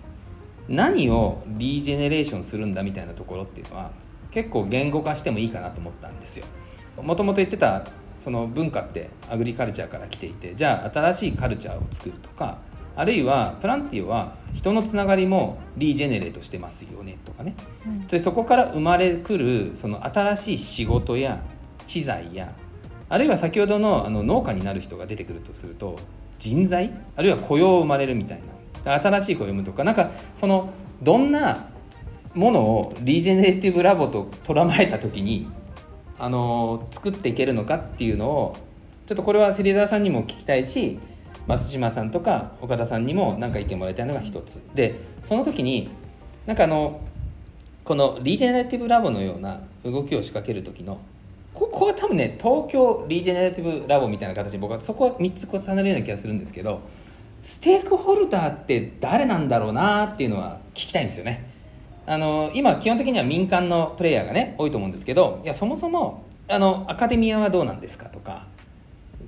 [0.68, 3.92] 何をリージェネレーションするんだみたいなところっていうのは
[4.32, 6.46] 結構言語化してもいいかなと思ったんですよ。
[7.04, 7.86] もともと言ってた
[8.20, 12.58] その文化ってアグリカルチャーから来ていてじゃあ新しいカルチャーを作るとか
[12.96, 17.56] あるいはプランティオは人のつながりもリージェネレートしてますよねとかね。
[18.10, 21.42] でそこから生まれくるその新しい仕事や
[21.88, 22.54] 知財や
[23.08, 25.98] あるいは先ほどのあの農家になる人が出てくるとすると
[26.40, 28.42] 人材あるいは雇用生まれるみたい
[28.84, 29.00] な。
[29.02, 31.70] 新しい雇用を生むとかなんかそのどんな
[32.34, 35.48] ものをリージェネレティブラボと捉まえた時に
[36.20, 38.58] あの作っていけるのかっていうのを
[39.08, 41.00] ちょっとこれは芹沢さんにも聞きたいし
[41.48, 44.62] 松島さんとか岡田さんにも何か意見もらいたいのが一つ。
[44.76, 45.90] でその時に
[46.46, 47.02] なんかあの
[47.84, 51.00] このリージェネラティブラボのような動きを仕掛ける時の
[51.56, 56.82] ここは多分ね東京リージェネラティブラボみたいな形で僕はそこは3つ重なるような気がするんですけど
[57.42, 61.49] ステークホルダーって誰なんだろうなっていうのは聞きたいんですよね。
[62.10, 68.48] あの今基本的には民間のプレイヤーがね多いと思うんですけどいやそもそもあのアカデミアはどうなんですかとか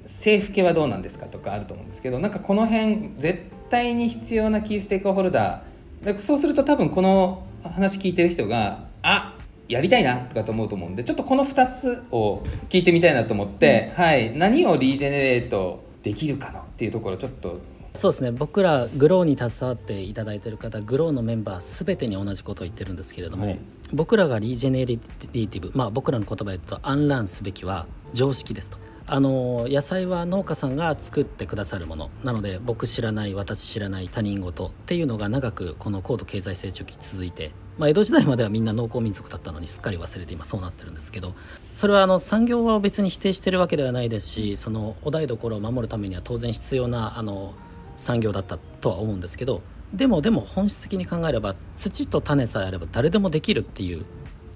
[0.06, 17.60] 政府系はどうなんですかとかあると思うんですけどなんかこの辺絶対に必要なキーステークホルダーでそうすると多分この話聞いてる人があやりたいなとかと思うと思うんでちょっとこの2つを聞いてみたいなと思って、はい、何をリージェネレートできるかなっていうところちょっと
[17.93, 18.32] そうですね。
[18.32, 23.60] 僕らグローに携わっていただいている方グローのメンバー全てに同じことを言ってるんですけれども、はい。
[23.93, 28.77] 僕らがリージェネレティブまあ僕らの言葉で言うとアンランすべきは常識ですと。
[29.08, 32.10] あの野菜は農家さんが作ってくださるもの。
[32.23, 41.34] なので僕知らない私知らない他人事っていうのが長くこの高度経済成長期続いて、まあ、江戸時代まではみんな農耕民族だったのにすっかり忘れて今そうなってるんですけど
[41.73, 47.54] それはあの産業を別に否定してるわけではないですしそのお台所を守るためには当然必要なあの
[48.02, 49.62] 産業だったとは思うんですけど
[49.94, 54.06] でもでも本質的に考えれば土と種さえあれば誰でもできるっていう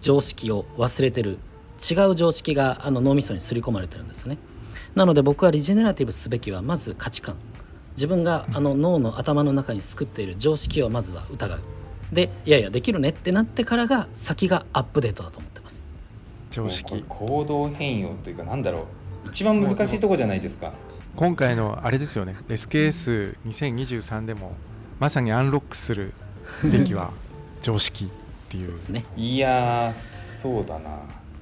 [0.02, 1.40] 常識を忘れてる
[1.80, 4.38] 違う常識があの脳みそに刷り込まれてるんですよね。
[4.96, 7.36] なので僕はリジェネラティブすべきはまず価値観。
[7.98, 11.60] 自分があの脳の頭の中に作っている常識をまずは疑う。
[12.14, 15.84] でいやいやできるねってなってからが先がアップデートだと思ってます。
[16.50, 17.04] 常識。
[17.10, 18.88] 行動変容というかなんだろ
[19.26, 19.30] う。
[19.30, 20.72] 一番難しいとこじゃないですか
[21.16, 22.36] 今回のあれですよね。
[22.50, 24.54] SKS2023 でも
[25.00, 26.14] まさにアンロックする
[26.64, 27.12] べきは
[27.62, 28.08] 常識っ
[28.50, 28.72] ていう。
[28.72, 29.06] ですね。
[29.16, 30.90] いやーそうだな。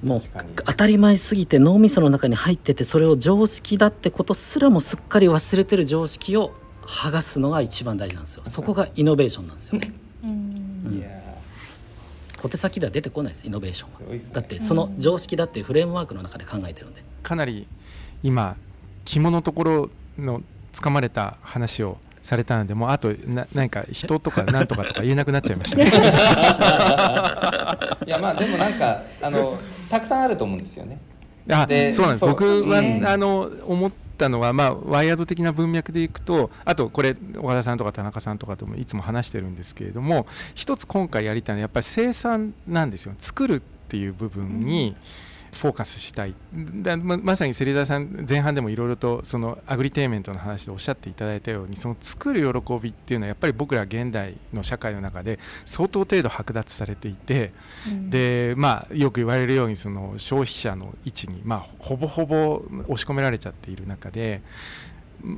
[0.02, 0.22] もう
[0.66, 8.42] 当たり前すぎて脳みその中に入っててそれを常識だってことすらもすっかり忘れてる常識を剥がすのが一番大事なんですよ。
[8.46, 9.80] そこがイノベーションなんですよ。
[9.80, 11.08] ねいや
[12.40, 17.02] 小手先では出てこないですイノベーションはねだってその常識だっていうフレームワークの中で考えてるんで。
[17.22, 17.66] かなり
[18.22, 18.56] 今
[19.04, 25.84] 肝のところのつかまれた話をされたのでもうあとな何か人とか 何とかとか言えなくなっちゃいましたね。
[28.06, 29.58] いやまあでもなんかあの
[29.90, 30.98] たくさんあると思うんですよね。
[31.50, 32.24] あでそうなんです。
[32.24, 43.14] 僕は、ねあの思ったのは、まあ、ワイヤード的な文脈でいくとあとこれ岡田さんとか田中さんとかともいつも話してるんですけれども一つ今回やりたいのはやっぱり生産なんですよ。
[43.18, 44.96] 作るっていう部分に
[45.54, 57.52] フォーカスしたいだままさに芹沢さん前半でもいろいろとそのアグリテイメントの話でおっしゃっていただいたようにその作る喜びっていうのはやっぱり僕ら現代の社会の中で相当程度剥奪されていて、
[58.10, 64.42] でまあよく言われるようにその消費者の位置にまあほぼほぼ押し込められちゃっている中で。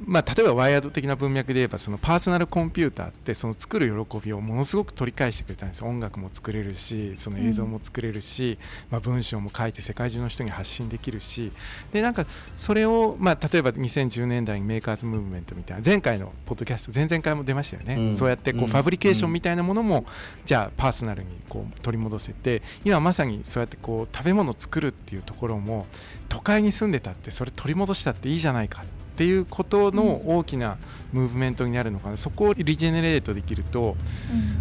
[0.06, 5.84] まあ、例えばワイヤード的な文脈で言えばそのパーソナルコンピューターってその作る喜びをものすごく取り返してくれたんです。
[5.84, 8.58] 音楽も作れるしその映像も作れるし、
[8.90, 11.52] まあ、文章も書いて世界中の人に発信できるし。
[11.92, 18.16] でなんかそれを、まあ、例えば2010年代にメーカーズムーブメントみたいな前回のポッドキャスト前々回も出ましたよね、うん。
[18.16, 18.68] そうやってこう、うん。
[18.68, 20.04] ファブリケーションみたいなものも、
[20.44, 25.86] じゃあパーソナルにこう取り戻せて今まさにそうやってこう食べ物を作るっていうところも
[26.28, 30.78] 都会に住んでたってそれ取り戻したっていいじゃないかっていうことの大きな
[31.12, 33.96] ムーブメントになるのかな、そこをリジェネレートできると、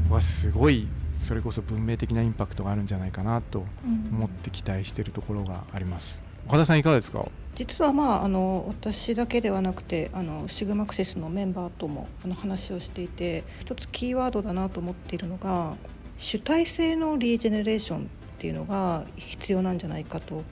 [0.09, 0.87] わすごい
[1.17, 3.65] それこそ文明的なインパクトがあるんじゃないかなと
[4.11, 6.23] 思って期待しているところがあります。
[6.47, 7.25] 岡田さんいかがですか？
[7.55, 15.73] 実はまああの私だけではなくてあのシグマクセスのメンバーともあの話をしていて一つキーワードだなと思っているのが
[16.19, 18.01] 主体性のリージェネレーションっ
[18.37, 20.43] ていうのが必要なんじゃないかと。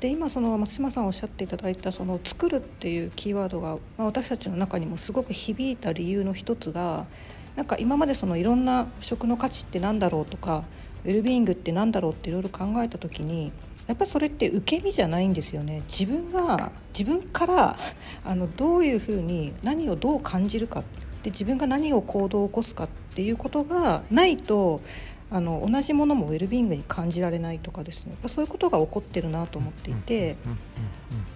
[0.00, 7.06] で今その松島さんおっしゃっていただいたその作るっていうキーワードが、まあ、私たちの中にもすごく響いた理由の一つが
[7.56, 10.64] なんか今までそのいろんな食の価値って何だろうとか
[11.04, 13.52] ウェルビーイングって何だろうっていろいろ考えた時に
[13.86, 15.82] やっぱりそれって受け身じゃないんですよね。
[15.88, 17.78] 自分が自分から
[18.24, 20.82] あのどういうふうに何をどう感じるか
[21.22, 24.80] で自分が何を行動を起こすかっていうことがないと
[25.30, 28.14] あの同じものもウェルビーイングに感じられないとかですね。
[28.26, 30.36] そういうことが起こってるなと思っていて、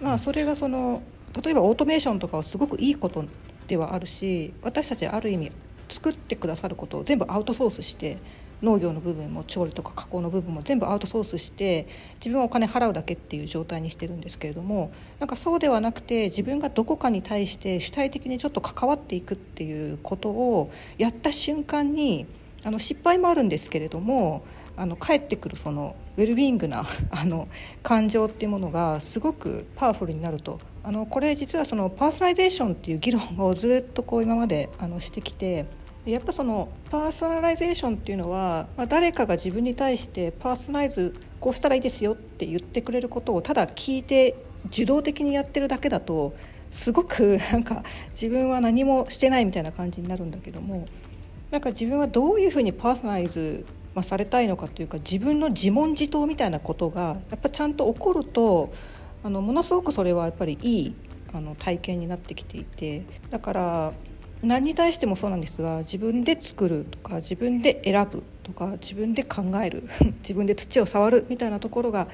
[0.01, 1.01] まあ、それがその
[1.43, 3.25] 例えばオートメーションとかはすごくいいこと
[3.67, 5.51] ではあるし私たちある意味
[5.87, 8.17] 作ってくださることを全部アウトソースして
[8.61, 22.27] 農業の部分も調理とか加工の部分も全部アウトソースして自分はお金払うだけっていう状態にしてるんですけれどもなんかそうではなくて自分がどこかに対して主体的にちょっと関わっていくっていうことをやった瞬間に
[22.63, 24.43] あの失敗もあるんですけれども
[24.77, 27.47] あの帰ってくるそのウェルビーイングな あの
[27.83, 30.59] 感情っていうものがすごくパワフルになると。
[30.83, 35.67] あのこれ実はそのパーソナリゼーションっていう議論をずっとこう今まであのしてきて
[36.05, 44.35] やっぱそのパーソナライゼーションっていうのは、まあ、誰かが自分に対してパーソナライズこうしたらいいですよって言ってくれることをただ聞いて
[44.67, 46.33] 受動的にやってるだけだと
[46.71, 50.85] すごくなんか自分は何もしてないみたいな感じになるんだけども
[51.51, 58.73] なんか自分はどういうふうにパーソナライズまされたいのかというか自分の自問自答みたいなことがやっぱちゃんと起こると
[59.23, 60.95] あのものすごくそれはやっぱりいい
[61.33, 63.93] あの体験になってきていてだから
[64.41, 69.87] 何に対してもそうなんですが自分で作るとか自分で選ぶとか自分で考える
[70.23, 72.07] 自分で土を触るみたいなところが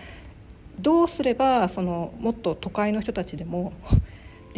[0.80, 3.74] どうすればそのもっと都会の人たちでも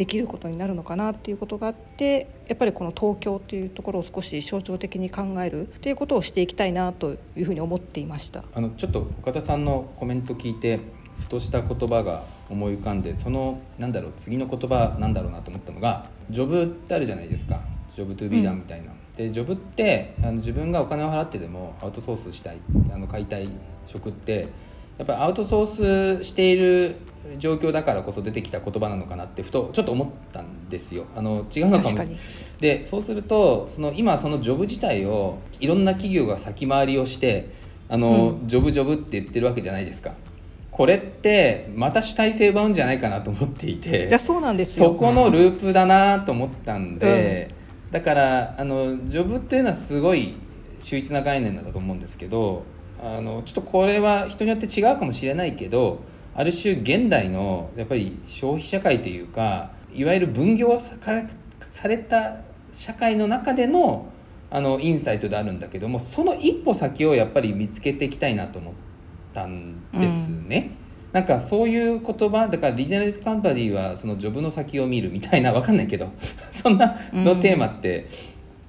[0.00, 8.42] できることになるのかなっていうことがあってやっぱりこの東京っていうところを少し象徴的に考えるっていうことをしていきたいなというふうに思っていました。
[8.54, 10.80] あのちょっと岡田さんのコメント聞いて
[11.18, 17.60] ふとした言葉が思い浮かんでそのなんだろう次の言葉なんだろうなと思ったのがジョブってあるじゃないですか。
[17.94, 22.56] ジョブトゥービーダンみたいな、うん、でジョブってあの自分がお金を払ってでもアウトソースしたい。
[22.90, 23.50] あの買いたい
[23.86, 24.48] 職って
[24.96, 26.96] やっぱりアウトソースしている
[27.38, 31.04] 状況だからこそ出てきた言葉なのかなってふとちょっと思ったんですよ。
[31.14, 32.08] あの違うのかも。
[32.60, 37.50] でそうするとその今そのジョブ自体をいろんな企業が先回りをして
[37.88, 40.12] あの、うん、ジョブジョブって言ってるわけじゃないですか。
[40.70, 44.88] これってまた主体性奪うんじゃないかなと思っていていやそうなんですよ。
[44.88, 47.50] そこのループだなと思ったんで、
[47.86, 50.34] うん、だからあのジョブっていうのはすごい
[50.78, 52.64] 秀逸な概念だと思うんですけど
[53.02, 56.00] あのちょっとこれは人によって違うかもしれないけど
[56.34, 60.96] ある種現代のやっぱり消費社会というかいわゆる分業さ
[61.88, 62.36] れた
[62.72, 64.06] 社会の中での
[64.52, 68.74] あのインサイトであるんだけどもその一歩先をやっぱり見つけていきたいなと思っ
[69.32, 70.72] たんですね。
[71.12, 76.10] うん、なんかそういう言葉だからリジェネレートカンパニーはそのジョブの先を見るみたいな分かんないけど
[76.50, 78.08] そんなのテーマって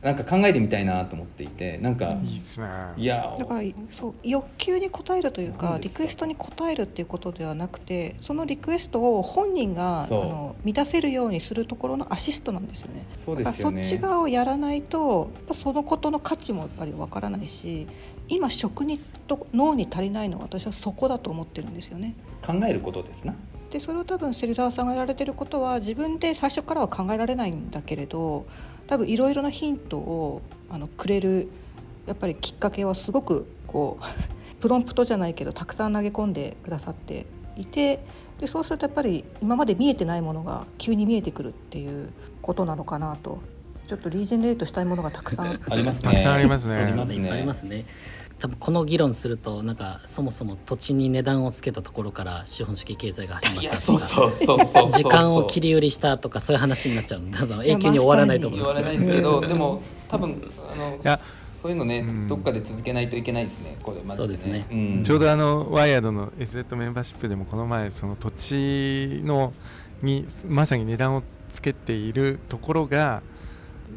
[0.02, 2.68] なんか考えてみたいなと思っていてなんかいいっすね。
[2.98, 3.62] いやだから
[3.92, 13.06] そう欲求に応えるというかリクエストに応えるっていうことではなくてそのリクエストを本人があの満たせるようにするところのアシストなんですよね。
[13.14, 13.84] そうですよね。
[13.84, 17.86] そっち側をやらないとやっぱそのことの価値もやっぱりわからないし
[18.28, 22.16] 今食にと脳に足りないのは私はそこだと思ってるんですよね。
[22.42, 23.36] 考えることですな。
[23.70, 28.46] でそれを多分芹沢さんがやられてることは自分で最初からは考えられないんだけれど
[28.92, 31.48] 多分いろいろなヒントをあのくれる
[32.08, 34.06] やっぱりきっかけはすごくこう
[34.60, 37.26] プロンプトじゃないけどたくさん投げ込んでくださって
[37.56, 38.04] いて
[38.42, 42.10] でそうするとやっぱり今まで見えてないものが急に見えてくるっていう
[42.42, 43.40] ことなのかなと
[43.88, 45.60] ちょっとリージェネレートしたいものがたくさん。
[45.72, 46.12] ありますね。
[46.12, 46.76] たくさんありますね。
[46.76, 47.30] ありますね。
[47.30, 47.86] ありますね
[48.42, 69.54] 多分この議論するとなんかそもそも土地に値段をつけたところから資本主義経済が始まったとか時間を切り売りしたとかそういう話になっちゃう多分永久に終わらないと思うんです、ね、終わらないですけどでも多分あのそういうのね、うん、どっかで続けないといけないですね、これ、ね、そうですね、うん、ちょうどあのワイヤードの SZ メンバーシップでもこの前その土地の
[70.02, 73.22] にまさに値段をつけているところが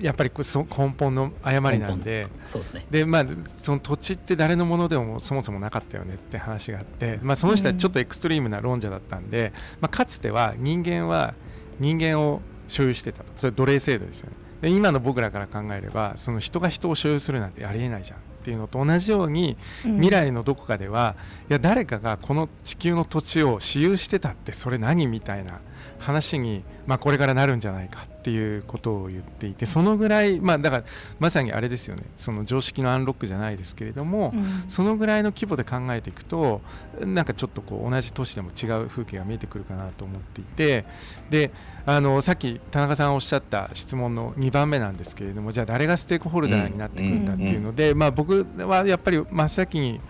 [0.00, 2.26] やっぱりそ根本の誤りなんで。
[2.44, 2.86] そうですね。
[2.90, 3.26] で、まあ、
[3.56, 11.34] その土地って誰のものでもそもそもなかったよねって話があって、まあ、その人はちょっとエクストリームな論者だったんで、まあ、かつては人間は
[11.78, 13.32] 人間を所有してたと。
[13.36, 14.36] それ奴隷制度ですよね。
[14.60, 21.16] で今の僕らから考えればその人が人を所有するなんてありえないじゃんっていうのと同じように、未来のどこかでは
[21.48, 25.60] いや誰かがこの地球の土地を私有してたってそれ何みたいな
[25.98, 30.84] 話に、まあ、これからなるんじゃないかっていうことを言っていてそのぐらい、まあ、だから
[31.18, 32.04] まさにあれですよね。
[32.16, 36.62] その常識のアンロックじゃないですけれども、うん、そのぐらいの規模で考えていくと
[37.00, 40.86] なんかちょっとこう同じ都市でも違う風景が見えてくるかなと思っていて
[41.28, 41.50] で
[41.84, 50.00] あのさっき田中さんおっしゃった質問の2番目なんですけれどもじゃあ誰がステークホルダーになってくるんだっていうので、まあ、僕はやっぱり真っ先に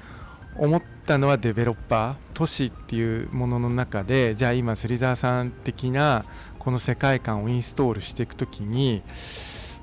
[0.57, 6.25] 思ったのはデベロッパー都市っていうものの中でじゃあ今芹沢さん的な
[6.65, 9.03] この世界観をインストールしていくときに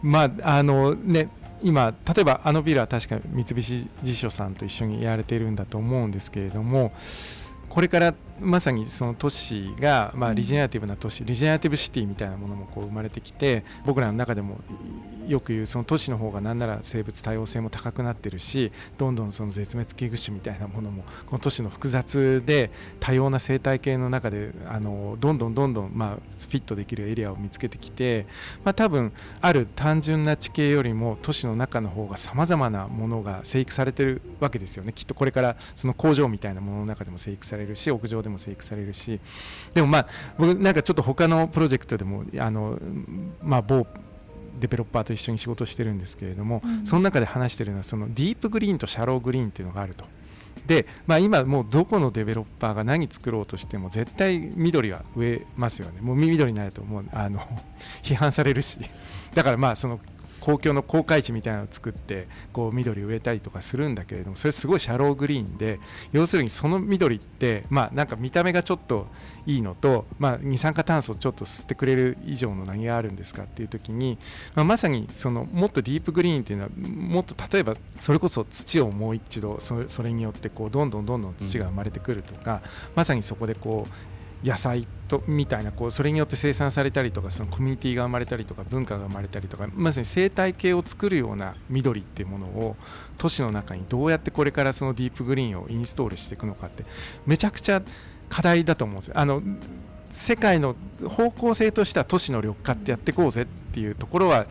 [0.02, 1.30] まああのね
[1.64, 6.92] 今例えばあのビルは確か三菱地所さんと一緒にやられているんだと思うんですけれども
[7.70, 14.60] これからまさにその都市が、まあ、リジェネラティブな都市、リジェネラティブシティみたいなものもこう生まれてきて僕らの中でも
[15.28, 28.26] よく言うその都市の方が何なら生物多様性も高くなってるしどんどんその絶滅危惧種みたいなものもこの都市の複雑で多様な生態系の中であのどんどんどんどん、まあ、フィットできるエリアを見つけてきて、
[28.64, 34.94] まあ、多分ある単純な地形よりも都市の中の方がさまざまなものが生育されてるわけですよね。
[34.94, 39.20] きっとこれからその工場みたいなものの中でも生育されるし屋上でも生育されるし
[39.74, 40.08] でもまあ
[40.38, 42.78] 僕なんかちょっと他のプロジェクトでもあの、
[43.42, 43.86] まあ、某
[44.60, 50.06] デベロッパーと一緒に仕事してるんですけれども、うん、その中で話してるのはそのディープグリーンとシャローグリーンっていうのがあると。
[50.68, 56.02] で、まあ、今もうどこのデベロッパーが何作ろうとしても絶対緑は植えますよね。
[56.02, 57.40] もう緑になるともうあの
[58.04, 58.78] 批判されるし。
[59.34, 60.00] だからまあその
[60.42, 65.80] 公共の公開地みたいなのを作ってこう緑植えたりとかするんだけれどもそれすごいシャローグリーンで
[66.12, 69.08] 要するにその緑ってまあなんか見た目がちょっと
[69.46, 74.18] いいのと、まあ、二酸化炭素をちょっと吸ってくれる以上の何があるんですかっていう時に、
[74.56, 82.62] まあ、まさにそのもっとディープグリーンっていうのはもっと例えばそれこそ土をもう一度それによってこうどんどんどんどん土が生まれてくるとか、
[82.96, 84.11] まさにそこでこう
[84.44, 92.76] 野菜とみたいなこうそれによって生産されたりとかそのコミュニティが生まれたりとか文化が生まれたりとかまさに生態系を作るような緑っていうものを
[93.18, 96.86] 都市の中にどうやってこれからそのディープグリーンをインストールしていくのかって
[97.26, 97.82] めちゃくちゃ
[98.30, 99.14] 課題だと思うんですよ。
[99.18, 99.44] あの
[100.10, 100.76] 世界の
[101.08, 104.46] 方向性としては都市の緑化ってやっていこうぜっていうところは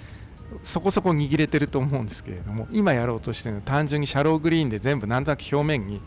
[0.63, 6.01] そこそこ握れてると思うんですけれども今やろうとしてるのは単純にシャローグリーンで全部なんとなく表面に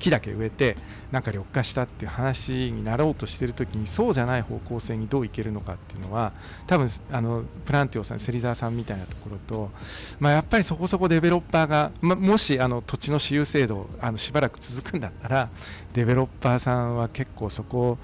[0.00, 0.76] 木だけ植えて
[1.12, 6.32] なんか緑化したっていう話になろうとしてる時にそうじゃない方向性にどういけるのかっていうのは
[6.66, 9.70] 多分あのプランティオさん芹沢さんみたいなところと、
[10.18, 15.48] まあ、やっぱりそこそこデベロッパーが、まもしあの土地の私有制度あのしばらく続くんだったら
[15.92, 17.98] デベロッパーさんは結構そこを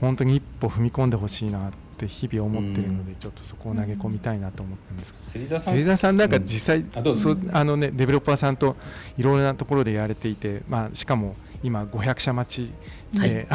[0.00, 5.74] 本当に一歩踏み込んでほしいなって日々思ってるので、ちょっとそこを投げ込みたいなと思ってるんです芹沢さん。
[5.74, 8.76] 芹沢さんなんか実際、うん、あそあのねデベロッパーさんと
[9.16, 12.72] いろいろなところでやられていて、まあ、しかも今500社待ち
[13.20, 13.46] で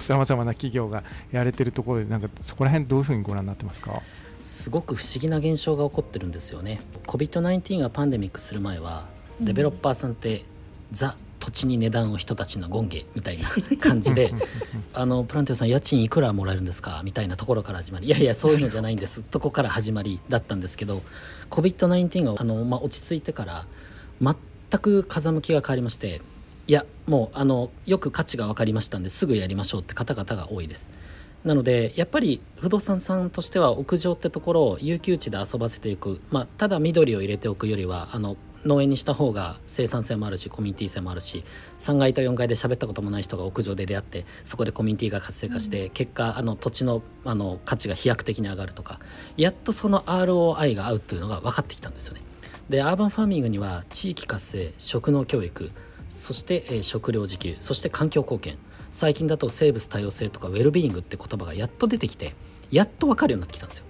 [0.00, 4.00] さまざまな企業がやれてるところでなんかそこら辺どういうふうにご覧になってますか？
[4.42, 6.80] すごく不思議な現象が起こってるんですよね。
[7.06, 9.06] COVID-19 がパンデミックする前は
[9.40, 10.44] デベロッパーさんって、
[10.90, 14.32] ザ土地に値段を人たちの権下みたいな感じで
[14.92, 17.00] あのプランティオさん家賃いくらもらえるんですか？
[17.04, 19.22] みたいなところから始まりいやいやそういうのじゃないんです。
[19.22, 21.02] とこから始まりだったんですけど
[21.50, 23.66] COVID-19 があの、まあ、落ち着いてから
[24.20, 24.34] 全
[24.80, 26.20] く風向きが変わりまして
[26.66, 30.90] いやもうあのよく価値が分かりましたんですぐやりましょうって方々が多いです。
[31.44, 41.44] なのでやっぱり不動産さんとしては屋上ってところを有給地で遊ばせていく、まあ、ただ緑を入れておくよりはあの農園にした方が生産性もあるしコミュニティ性もあるし
[41.78, 49.00] 3階と4階で喋ったこともない人が屋上で出会ってそこでコミュニティが活性化して、うん、結果あの土地のあの価値が飛躍的に上がるとか
[49.36, 52.22] やっとその ROI が合うっていうのが分かってきたんですよね。
[52.68, 55.70] でアーバンファーミングには地域活性食農教育
[56.08, 58.58] そして、えー、食料自給そして環境貢献
[58.90, 62.34] 最近だと生物多様性とかウェルビーイングって言葉がやっと出てきて
[62.70, 63.84] やっと分かるようになってきたんですよ。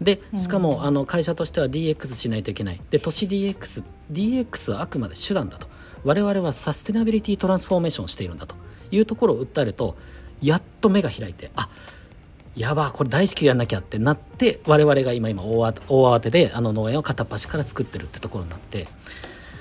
[0.00, 2.80] でしかもあの会社としては DX しないといけない。
[2.90, 5.72] で都市 DX DX はあくまで手段だと。
[6.04, 8.56] 我々はサステナビリティトランスフォーメーションしているんだと
[8.90, 9.96] いうところを訴えると
[10.42, 11.68] やっと目が開いてあ
[12.56, 18.88] やばこれ大至急やんなきゃってなって我々が今今大慌てであの農園を片っ端から作ってるってところになって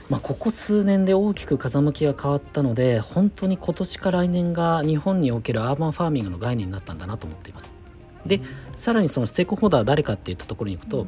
[0.10, 7.72] まあ、ここ数年で大きく風向きが変わったので本当に今年か来年が日本におけるアーバンファーミングの概念になったんだなと思っています。
[8.26, 8.42] で
[8.76, 11.08] さらにそのステークホルダーは誰かっていったところに行くと、やっ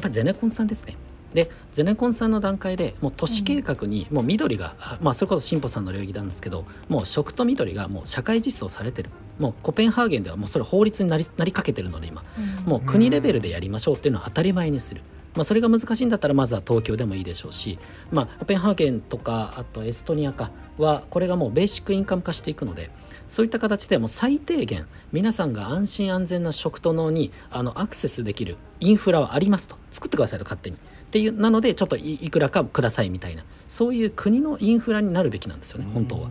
[0.00, 0.96] ぱりゼネコンさんですね
[1.34, 9.10] でゼネコンさんの段階でもう都市計画にもう緑が、うん、まあ、それこそ進歩さんの領域なんですけどもう食と緑がもう社会実装されてる。
[9.38, 12.22] もうコペンハーゲンではもうそれ法律になりなりかけてるので今、
[12.64, 15.00] うん、もう国レベルでやりましょうっていうのは当たり前にする。
[15.34, 17.78] まあ、それが難しいんだったらまずは東京でもいいでしょうし、
[18.10, 22.90] まあ、コペンハーゲンとかあとエストニアかはこれがもうベーシックインカム化していくので
[23.28, 29.76] そういった形でも最低限皆さんが安心安全な食と農にあのアクセスできるインフラはありますと。
[29.92, 30.76] 作ってくださいと勝手に
[31.10, 33.42] っていうなのでちょっといくらかくださいみたいな。
[33.66, 36.28] そういう国のインフラになるべきなんですよね本当は。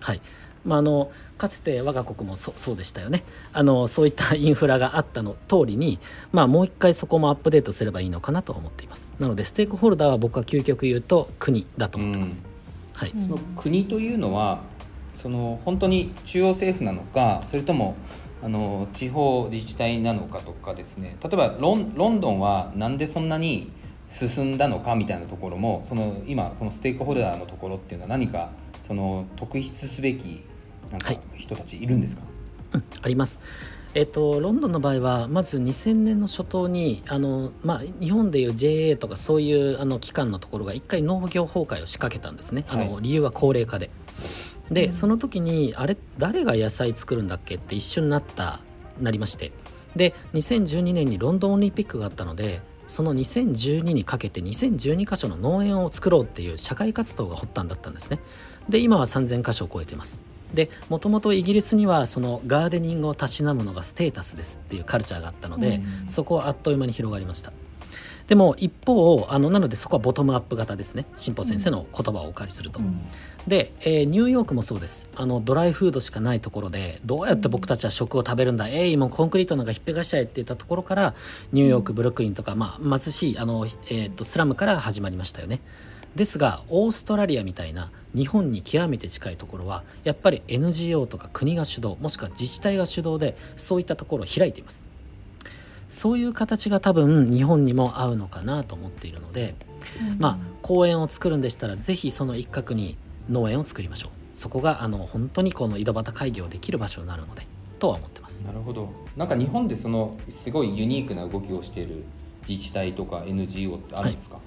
[0.00, 0.20] はい。
[0.64, 3.22] まあ、あのかつて我が国もそうでしたよね。
[3.52, 6.00] あのそういったインフラがあったの通りに、
[6.32, 9.14] まあ、もう一回そこもアップデートすればいいのかなと思っています。
[9.20, 12.44] なのでステークホルダーは僕は究極言うと国だと思ってます、
[12.94, 14.62] はい、その国というのは
[15.14, 17.94] その本当に中央政府なのかそれとも
[18.42, 21.16] あの地方自治体なのかとかですね。
[21.22, 23.70] 例えばロンロンドンはなんでそんなに
[24.08, 28.50] 進んだのかみたいなところもその今このステークホルダーのところっていうのは何か
[28.82, 30.44] その特筆すべき
[30.90, 32.22] なんか人たちいるんですか、
[32.72, 33.40] はい、うん、あります。
[33.94, 43.88] えっと、ロンドンの場合はまず2000年の初頭にあの、まあ、日本でいう JA とかそういうあの機関のところが一回農業崩壊を仕掛けたんですね、あの理由は高齢化で。
[44.70, 48.60] で、その時にあれ誰が野菜作るんだっけって一瞬なった
[49.00, 49.50] なりまして。
[49.96, 58.20] で2012年にロンドンオリンピックがあったのでその2012にかけて2012箇所の農園を作ろうっていう社会活動が発端だったんですね。
[58.68, 60.20] で今は3000箇所を超えています。
[60.54, 67.52] でもともとイギリスにはそのガーデニングをたしなむのがステータスですっていうカルチャーがあったので、うん、そこはあっという間に広がりました
[68.28, 71.06] でも一方あのなのでそこはボトムアップ型ですね。
[71.14, 73.00] 新保先生の言葉をお借りすると、うん、
[73.46, 75.08] で、えー、ニューヨークもそうです。
[75.14, 81.14] あのドライフードしかないところでどうやって僕たちは食を食べるんだ、うん、えいもうコンクリートなんかひっぺがしちゃえって言ったところから
[81.52, 85.60] ニューヨークブルックリンとか、まあ、貧しいあの、えーと、とスラムから始まりましたよね。
[86.16, 94.86] ですがオーストラリアみたいな日本に極めて近いところはやっぱり NGO とか国が主導もしくは自治体が主導でそういったところを開いています
[95.88, 99.54] そういう形が多分日本にも合うのかなと思っているので、
[100.12, 102.96] うん、まあ公園を作るんでしたら是非その一角に
[103.30, 107.46] 農園を作りましょうそこがあの本当にこの井戸端会議をできる場所になるので
[107.78, 112.04] とは思ってますなるほどなんか日本でそのすごいユニークな動きをしている
[112.48, 114.44] 自治体とか NGO ってあるんですか、はい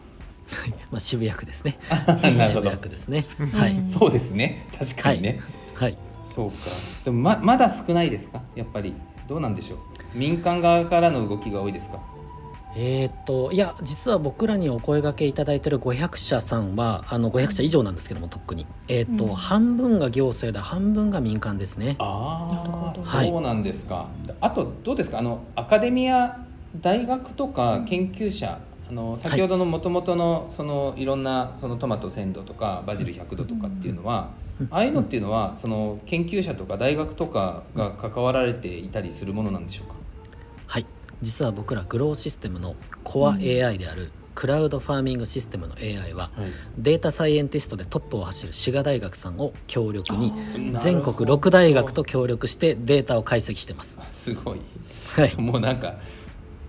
[0.90, 1.78] まあ渋谷区ですね。
[2.48, 3.26] 渋谷区ですね。
[3.54, 3.82] はい。
[3.86, 4.66] そうですね。
[4.78, 5.40] 確かにね。
[5.76, 5.92] はい。
[5.92, 6.58] はい、そうか。
[7.06, 8.42] でもままだ少ないですか？
[8.56, 8.94] やっぱり
[9.28, 9.80] どうなんでしょう？
[10.14, 12.00] 民間側からの動きが多いですか？
[12.76, 21.96] えー、っといや実は僕らにお声がけいただいてる500社さんはあの500社以上なんですけどもとっくに、えー、っと、うん、半分が行政で半分が民間ですね。
[21.98, 24.08] ああ、はい、そうなんですか。
[24.40, 25.18] あとどうですか？
[25.18, 26.46] あのアカデミア
[26.80, 34.30] 大学とか研究者、あの先ほどのもともとのそのいろんなそのトマト1000度とかバジル100度とかっていうのは、
[34.70, 39.96] ああいうのっていうのはその研究者とか大学とかが関わられていたりするものなんでしょうか？
[40.70, 40.86] はい。
[41.24, 50.32] 実は僕らグローシステムのコア AI である、クラウドファーミングシステムの AI は、はい、データサイエンティストでトップを走る滋賀大学さんを協力に
[50.76, 54.00] 全国6大学と協力してデータを解析してます。
[54.12, 54.60] すごい、
[55.18, 55.96] はい、もうなんか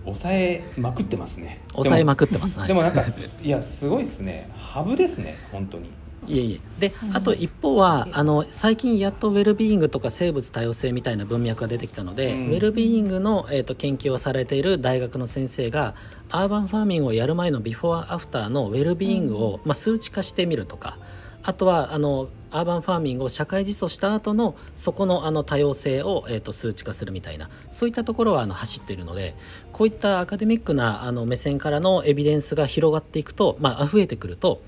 [0.03, 1.61] 抑えまくってますね。
[1.73, 2.57] 抑えまくってます。
[2.65, 3.03] でもなんか
[3.43, 4.49] いやすごいですね。
[4.57, 5.37] ハブですね。
[5.51, 5.91] 本当に
[6.27, 6.89] いえいえ。
[6.89, 15.95] であと一方はあの最近やっとウェルビーイングとか生物多様性みたいな文脈が出てきたので、うん、ウェルビーイングの、えーと、研究をされている大学の先生が
[16.29, 20.97] urban farmingをやる前のビフォーアフターのウェルビーイングを、うん、まあ、数値化してみるとか
[21.43, 29.35] あとはあの urban farmingを社会実装した後のそこのあの多様性を、えーと、数値化するみたいなそういったところはあの走っているので
[29.71, 34.61] こういったアカデミックなあの目線からのエビデンスが広がっていくと、まあ、増えてくると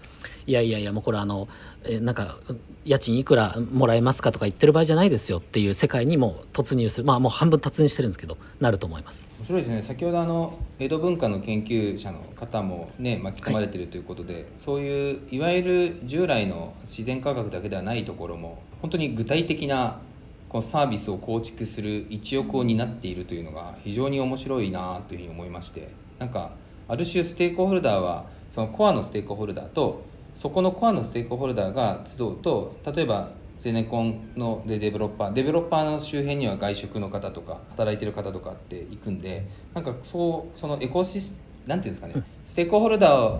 [0.45, 1.47] いやいやいやもうこれあの、
[1.85, 2.37] えなんか
[2.85, 7.07] 家賃いくらもらえますかとか言ってる場合じゃないですよっていう世界にも突入する。
[7.07, 9.31] まあもう半分突入してるんですけどなると思います。
[9.39, 9.81] 面白いですね。
[9.81, 20.01] 先ほどあの江戸文化の研究者の方もね巻き込まれてるということで、はい、そういういわゆる従来の自然科学だけではないところも本当に具体的な
[20.49, 25.89] このサービスを構築する一翼を担っているというのが非常に面白いなというふうに思いまして
[26.19, 26.51] なんか
[26.87, 30.03] ある種ステークホルダーはそのコアのステークホルダーと
[30.35, 43.39] そこのコアのステークホルダーが集うと例えばゼネコンのでデベロッパーデベロッパーの周辺には外食の方とか働いてる方とかって行くんでなんかそうそのエコシスなんていうんですかね、うん、ステークホルダ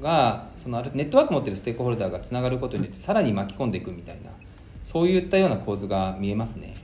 [0.00, 4.30] がそのあるネットワーク持ってるステークホルダーがつながることによってさらに巻き込んでいくみたいな
[4.84, 6.74] そういったような構図が見えますね。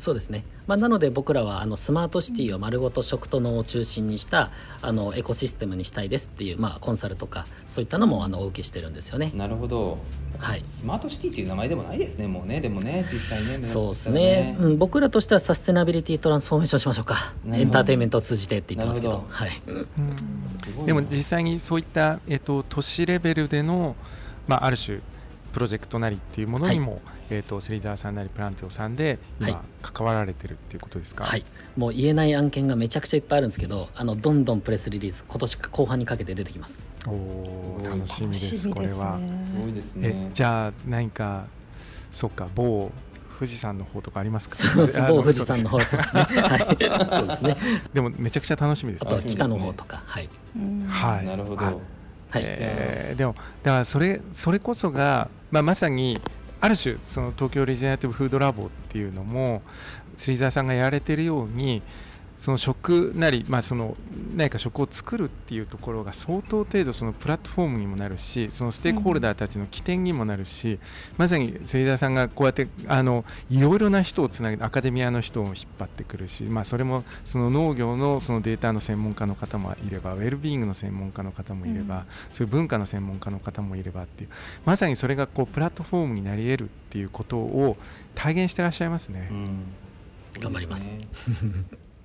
[0.00, 4.50] そうですね、まあ、なので僕らはあのスマートシティを丸ごと食と脳を中心にした
[4.82, 9.30] あのエコシステムにしたいですっていう、まあ、コンサルとかそういったのもあのお受けしてるんですよね。
[9.34, 9.98] なるほど、
[10.38, 10.62] はい。
[10.64, 12.60] スマートシティっていう名前でもないですねもうね。
[12.60, 17.34] でもね実際ねそうですね、うん、僕らとしてはサステナビリティトランスフォーメーションしましょうか。
[17.52, 19.24] エンターテインメントを通じてって言ってますけど。
[19.28, 19.50] はい、
[20.86, 23.96] でも実際にそういった、えっと都市レベルでの、
[24.48, 25.00] まあ、ある種
[25.52, 29.58] プロジェクトなりっていうものにも、えっと芹沢さんなりプランティオさんで今、はい。
[29.82, 31.24] 関わられてるっていうことですか？
[31.24, 31.44] はい、
[31.76, 36.82] もう言えない案件がめちゃくちゃいっぱいあるんですけどあのどんどんプレスリリース今年後半にかけて出てきます。
[37.06, 39.18] お楽しみですこれは。
[39.18, 41.46] すごいですえねじゃあ何か
[42.12, 42.90] そっか某
[43.38, 44.56] 富士山の方とかありますか？
[44.56, 46.22] そうそうあの某富士山の方ですね。
[46.22, 47.18] はい。
[47.18, 47.56] そうですね。
[47.94, 49.04] でもめちゃくちゃ楽しみです。
[49.06, 49.22] ねあとは。
[49.22, 50.28] 北の方とかはい。
[50.56, 50.82] うん。
[50.86, 51.26] はい。
[51.26, 51.74] なるほど、あ
[52.30, 56.18] はい、えーでもだからそれそれこそが、まあ、まさに
[56.60, 59.62] ある種その東京リジェネラティブフードラボっていうのも
[60.16, 61.82] 芹沢さんがやられてるように
[62.40, 63.94] その食なり、まあ、その
[64.34, 70.78] 何か食を作るっていうところが相当程度そのプラットフォームにもなるしそのステークホルダーたちの起点にもなるし、
[71.18, 82.04] まさに芹沢さんがこうやってあのいろいろな人をつなげてアカデミアの人を引っ張ってくるし、まあ、それもその農業のそのデータの専門家の方もいればウェルビーイングの専門家の方もいれば、うん。
[82.32, 84.30] そういう文化の専門家の方もいればっていう
[84.64, 87.76] まさにそれがこうプラットフォームになり得るっていうことを
[88.14, 89.28] 体現してらっしゃいますね。
[89.30, 89.58] うん。
[90.40, 90.90] 頑張ります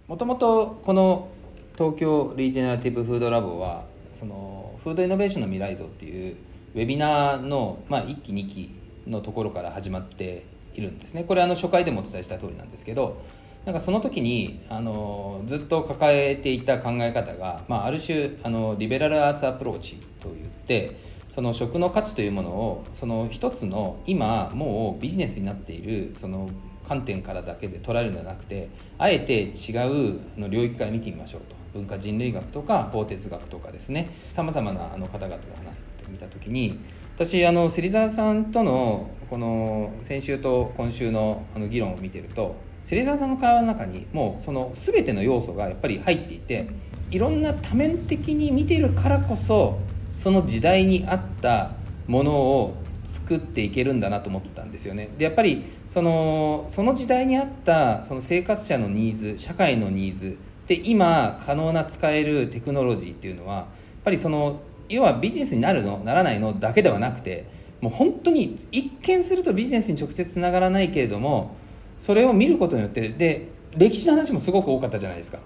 [0.07, 1.29] もともとこの
[1.75, 6.35] 東京リージェネラティブフードラボはそのフードイノベーションの未来像っていう
[6.75, 8.75] ウェビナーの、まあ、1期2期
[9.07, 10.45] のところから始まって
[10.75, 11.23] いるんですね。
[11.23, 13.19] これあの初回でもお伝えした通りなんですけど
[13.65, 20.99] なんかその時にあのずっと抱えていた考え方が、まあ、ある種あのリベラルアーツアプローチといって
[21.31, 26.51] その食の価値というものをその一つの今もうビジネスになっているその
[26.87, 31.55] 観点からだけで捉えるのではなくてあえて違うの領域から見てみましょうと。
[31.75, 34.15] 文化人類学とか法哲学とかですね。
[34.29, 36.79] さまざまなあの方々が話すって見た時に
[37.15, 42.55] 私あの芹沢さんとのこの先週と今週のあの議論を見てると
[42.85, 46.69] 芹沢さんの会話の中にもうその全ての要素がやっぱり入っていて
[47.11, 49.79] いろんな多面的に見てるからこそ
[50.13, 51.71] その時代に合った
[52.07, 55.09] ものを作っていけるんだなと思ったんですよね。
[55.17, 60.37] でやっぱりそのその時代に合ったその生活者のニーズ社会のニーズ
[60.67, 63.65] で今可能な使えるテクノロジーっていうのはやっ
[64.03, 67.45] ぱりその要はビジネスになるのならないのだけではなくて
[67.81, 71.55] もう本当に一見するとビジネスに直接つながらないけれども
[71.99, 73.47] それを見ることによってで
[73.77, 75.39] 歴史の話もすごく多かったじゃないですか。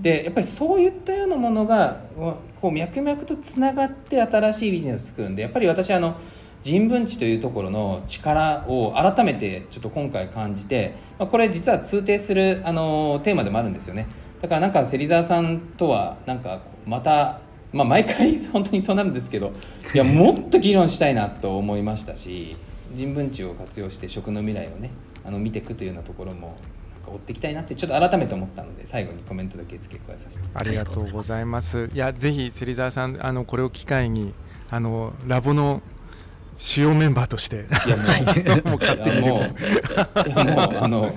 [0.00, 2.02] でやっぱりそういったようなものが
[2.60, 6.16] こう脈々とつながって新しいビジネスを作るんでやっぱり私あの
[6.62, 14.06] 人文知というところの力を改めてちょっと今回感じて、まあ、これ実は通底するあのテーマでもあるんですよね
[14.40, 17.40] だからなんか芹沢さんとはなんかまた、
[17.72, 19.52] まあ、毎回 本当にそうなるんですけど
[19.94, 22.56] いやもっと議論したいなと思いましたし
[22.94, 24.90] 人文知を活用して食の未来をね
[25.24, 26.56] あの見ていくというようなところも
[27.06, 31.90] 追っていきたいなってちょっと改めて思ったので最後にコメントだけ付け加えさせてありがとうございます。
[31.92, 34.32] いや、ぜひ芹沢さん、あのこれを機会に、
[34.70, 35.82] あのラボの
[36.62, 39.54] 主要メンバーとして、いやもうもう勝手にもう
[40.80, 41.12] あの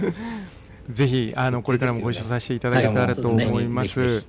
[0.89, 4.26] ぜひあのこれからもご一緒させていただけたらと思います。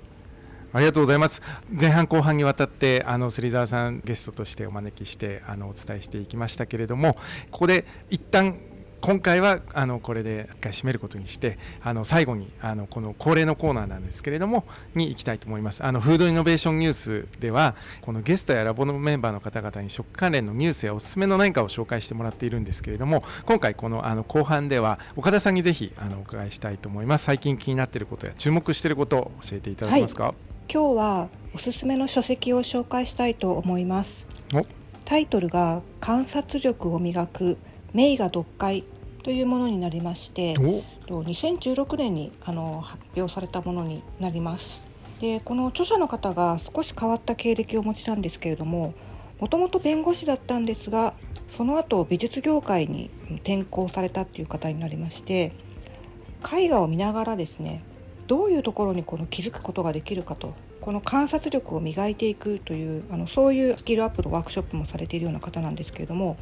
[0.74, 1.40] ありがとうございます。
[1.72, 7.14] 前半後半にわたってあの芹沢さんゲストとしてお招きしてあのお伝えしていきましたけれども、
[7.50, 8.58] ここで一旦
[9.00, 15.84] 今回はあのこれで一回締めることにしてあの最後にあのこの恒例のコーナーなんですけれどもに行きたいと思います。
[15.84, 27.24] あのフードイノベーションニュースではこのゲストやラボのメンバーの方々に食関連のニュースやおすすめの何かを紹介してもらっているんですけれども今回このあの後半では岡田さんにぜひあのお伺いしたいと思います。
[27.24, 30.34] 最近気になっていることや注目していることを教えていただけますか、
[30.72, 34.28] 今日はおすすめの書籍を紹介したいと思います。
[34.54, 34.64] お。
[35.04, 37.58] タイトルが観察力を磨く
[37.92, 38.84] 名画読解
[39.22, 40.84] というものになりましてお。
[41.06, 44.86] と2016年にあの発表されたものになります。
[45.20, 48.94] でこの著者の方が少し変わった経歴をお持ちなんですけれども
[49.40, 51.14] もともと弁護士だったんですが
[51.56, 55.52] その後美術業界に転向されたっていう方になりまして
[56.52, 57.82] 絵画を見ながらですね
[58.26, 66.36] どういうところにこの気づくことができるかとこの観察力を磨いていくというあのそういうスキルアップのワークショップもされているような方なんですけれども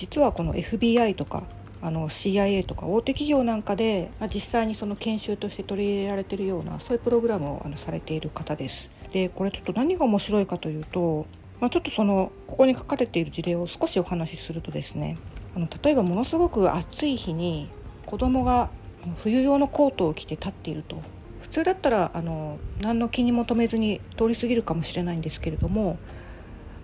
[0.00, 1.42] 実はこの FBI とか
[1.82, 8.88] あの CIA とか大手企業なんかで、まあ、実際にその研修として取り入れられてるようなそういうプログラムをあのされている方です。
[9.12, 11.26] でこれちょっと何が面白いかというと、
[11.60, 15.18] まあ、ちょっとそのここに書かれている事例を少しお話しするとですね
[15.54, 17.68] あの例えばものすごく暑い日に
[18.06, 18.70] 子供が
[19.16, 21.02] 冬用のコートを着て立っていると
[21.40, 25.98] 普通だったらあの何の気にも留めずに通り過ぎるかもしれないんですけれども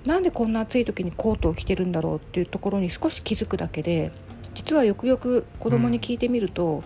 [0.07, 4.13] なんでこんな暑い時にコートを着てるんだろうっていうところに少し気づくだけで
[4.55, 6.83] 実はよくよく子供に聞いてみると、うん、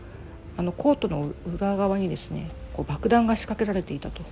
[0.56, 4.22] あのコートの裏側にですねこう爆弾が仕掛けられていたと。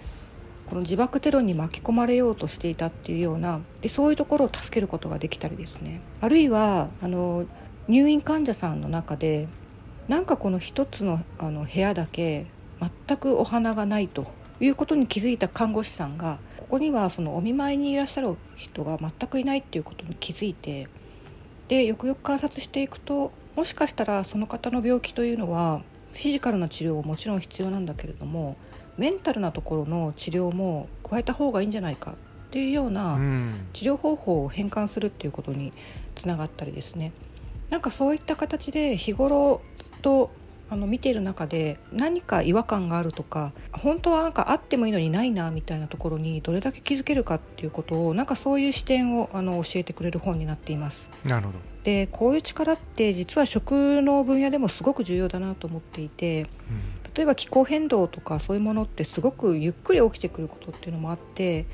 [0.69, 6.03] この自爆テロに巻き込まれようとしていたっていうようなでそういうところを助けることができたりですね。
[6.21, 7.47] あるいはあの
[7.89, 9.49] 入院患者さんの中で
[10.09, 12.47] なんかこの一つのあの部屋だけ
[13.07, 14.27] 全くお花がないと
[14.61, 16.39] いうことに気づいた看護師さんが
[16.69, 20.87] ここにはそのお見舞いにいらっしゃる人が全くいないっていうことに気づいて
[21.69, 25.81] でよくよく観察していくともしかしたらその方の病気というのは
[26.13, 28.59] フィジカルな治療ももちろん必要なんだけれども
[28.99, 32.15] メンタルなところの治療も加えた方がいいんじゃないかっ
[32.51, 33.19] ていうような
[33.73, 35.73] 治療方法を変換するっていうことに
[36.17, 37.13] つながったりですね。
[37.71, 39.63] なんかそういった形で日頃
[40.03, 40.31] と
[40.71, 51.11] あの見ている中で何か違和感があるとか本当はなんかあってもいいのにないなみたいなところにどれだけ気づけるかっていうことをなんかそういう視点をあの教えてくれる本になっています。
[51.25, 56.49] なるほどでこういう力って実は食の分野でもすごく重要だなと思っていて、うん、
[57.15, 61.65] 例えば気候変動とかそういうものってすごくゆっくり起きてくることっていうのもあって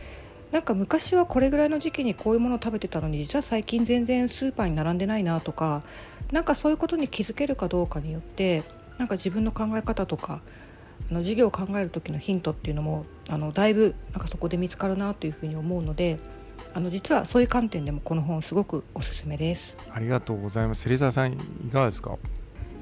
[0.53, 5.82] なんか昔はこれぐらいの時期にこういうものを食べてたのに実は最近全然スーパーに並んでないなとか
[6.30, 8.62] なんかそういうことに気づけるかどうかによって
[8.99, 10.40] なんか自分の考え方とか
[11.11, 16.18] あの授業を考える時のヒントっていうのもあのだいぶなんかそこで見つかるなというふうに思うので
[16.72, 19.76] あの実はそういう観点でもこの本すごくおすすめです。
[19.92, 20.82] ありがとうございます。
[20.82, 21.36] 芹沢さんい
[21.70, 22.16] かがですか？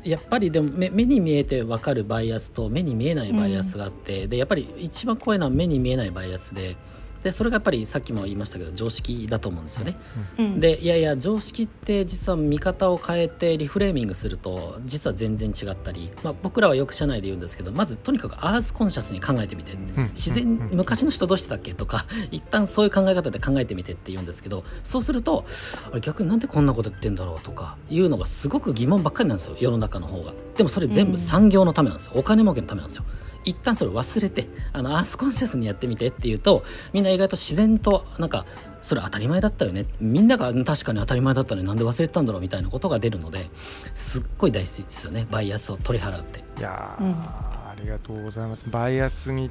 [0.04, 6.76] やっぱりでも目目に見えて分かるバイアスと目に見えないバイアスがあって、うん、でやっぱり一番怖いのは目に見えないバイアスで
[7.22, 9.96] でそれがやっぱりさっきも言いましたけど常識だと思うんですよね。
[10.38, 25.44] うん、でいやいや常識って実は見方を変えてリフレーミングすると実は全然違ったり、まあ、僕らはよく社内で言うんですけどまずとにかくアースコンシャスに考えてみて、うん、自然、昔の人どうしてたっけとか 一旦そういう考え方で考えてみてって言うんですけどそうすると
[25.90, 29.56] あれ逆になんでこんなこと言ってんだろうとかいうのがすごく疑問ばっかりなんですよ。
[29.60, 30.32] 世の中の方が。
[30.56, 33.04] でもそれ全部産業のためなんですよ、お金儲けのためなんですよ。
[33.44, 38.46] 一旦それ忘れてあのアースコンシャスにやってみてっていうとみんな意外と自然となんか
[38.80, 39.86] それ当たり前だったよね。
[40.00, 43.48] みんなが確かに当たり前だったのになんで忘れてたんだろうみたいなことが出るので
[43.94, 45.26] すっごい大事ですよね。
[45.30, 46.40] バイアスを取り払うって。
[46.58, 48.66] いや、うん、ありがとうございます。
[48.68, 49.50] バイアスに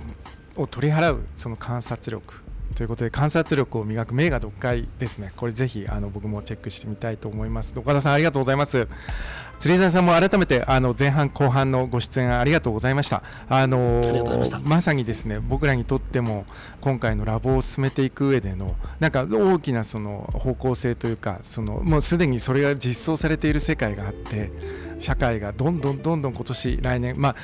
[0.57, 2.41] を取り払うその観察力。
[2.75, 5.31] ということで観察力を磨く名画読解ですね。
[5.35, 7.73] これぜひあの僕もチェックしてみたいと思います。
[7.77, 8.87] 岡田さんありがとうございます
[9.62, 13.22] 釣り沢さんも改めてあの前半後半のご出演ありがとうございました。
[13.47, 14.01] あの
[14.64, 16.45] まさにですね僕らにとっても
[16.82, 24.51] 今回のラボを進めていく上でのなんか大きなその方向性というかそのもうすでにそれが実装されている世界があって
[24.97, 27.36] 社会がどんどんどんどん今年来年まあ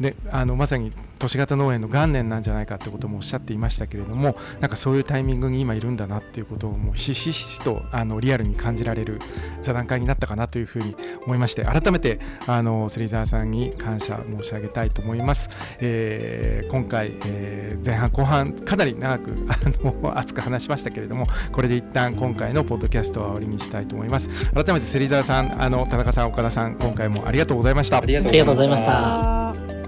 [0.00, 9.20] であのまさに都市型農園の元年なんじゃないかってこともおっしゃっていましたけれどもなんかそういうタイミングに今いるんだなっていうことをもうひしひしとあのリアルに感じられる
[9.62, 10.94] 座談会になったかなというふうに
[11.24, 24.28] 思いまして改めてあの芹沢さんに感謝申し上げたいと思います、えー、今回、えー、前半後半かなり長く あの熱く話しましたけれどもこれで一旦今回のポッドキャストは終わりにしたいと思います。
[24.52, 27.98] 改めて芹沢さんあの田中さん岡田さん今回もありがとうございました。
[27.98, 29.85] ありがとうございました。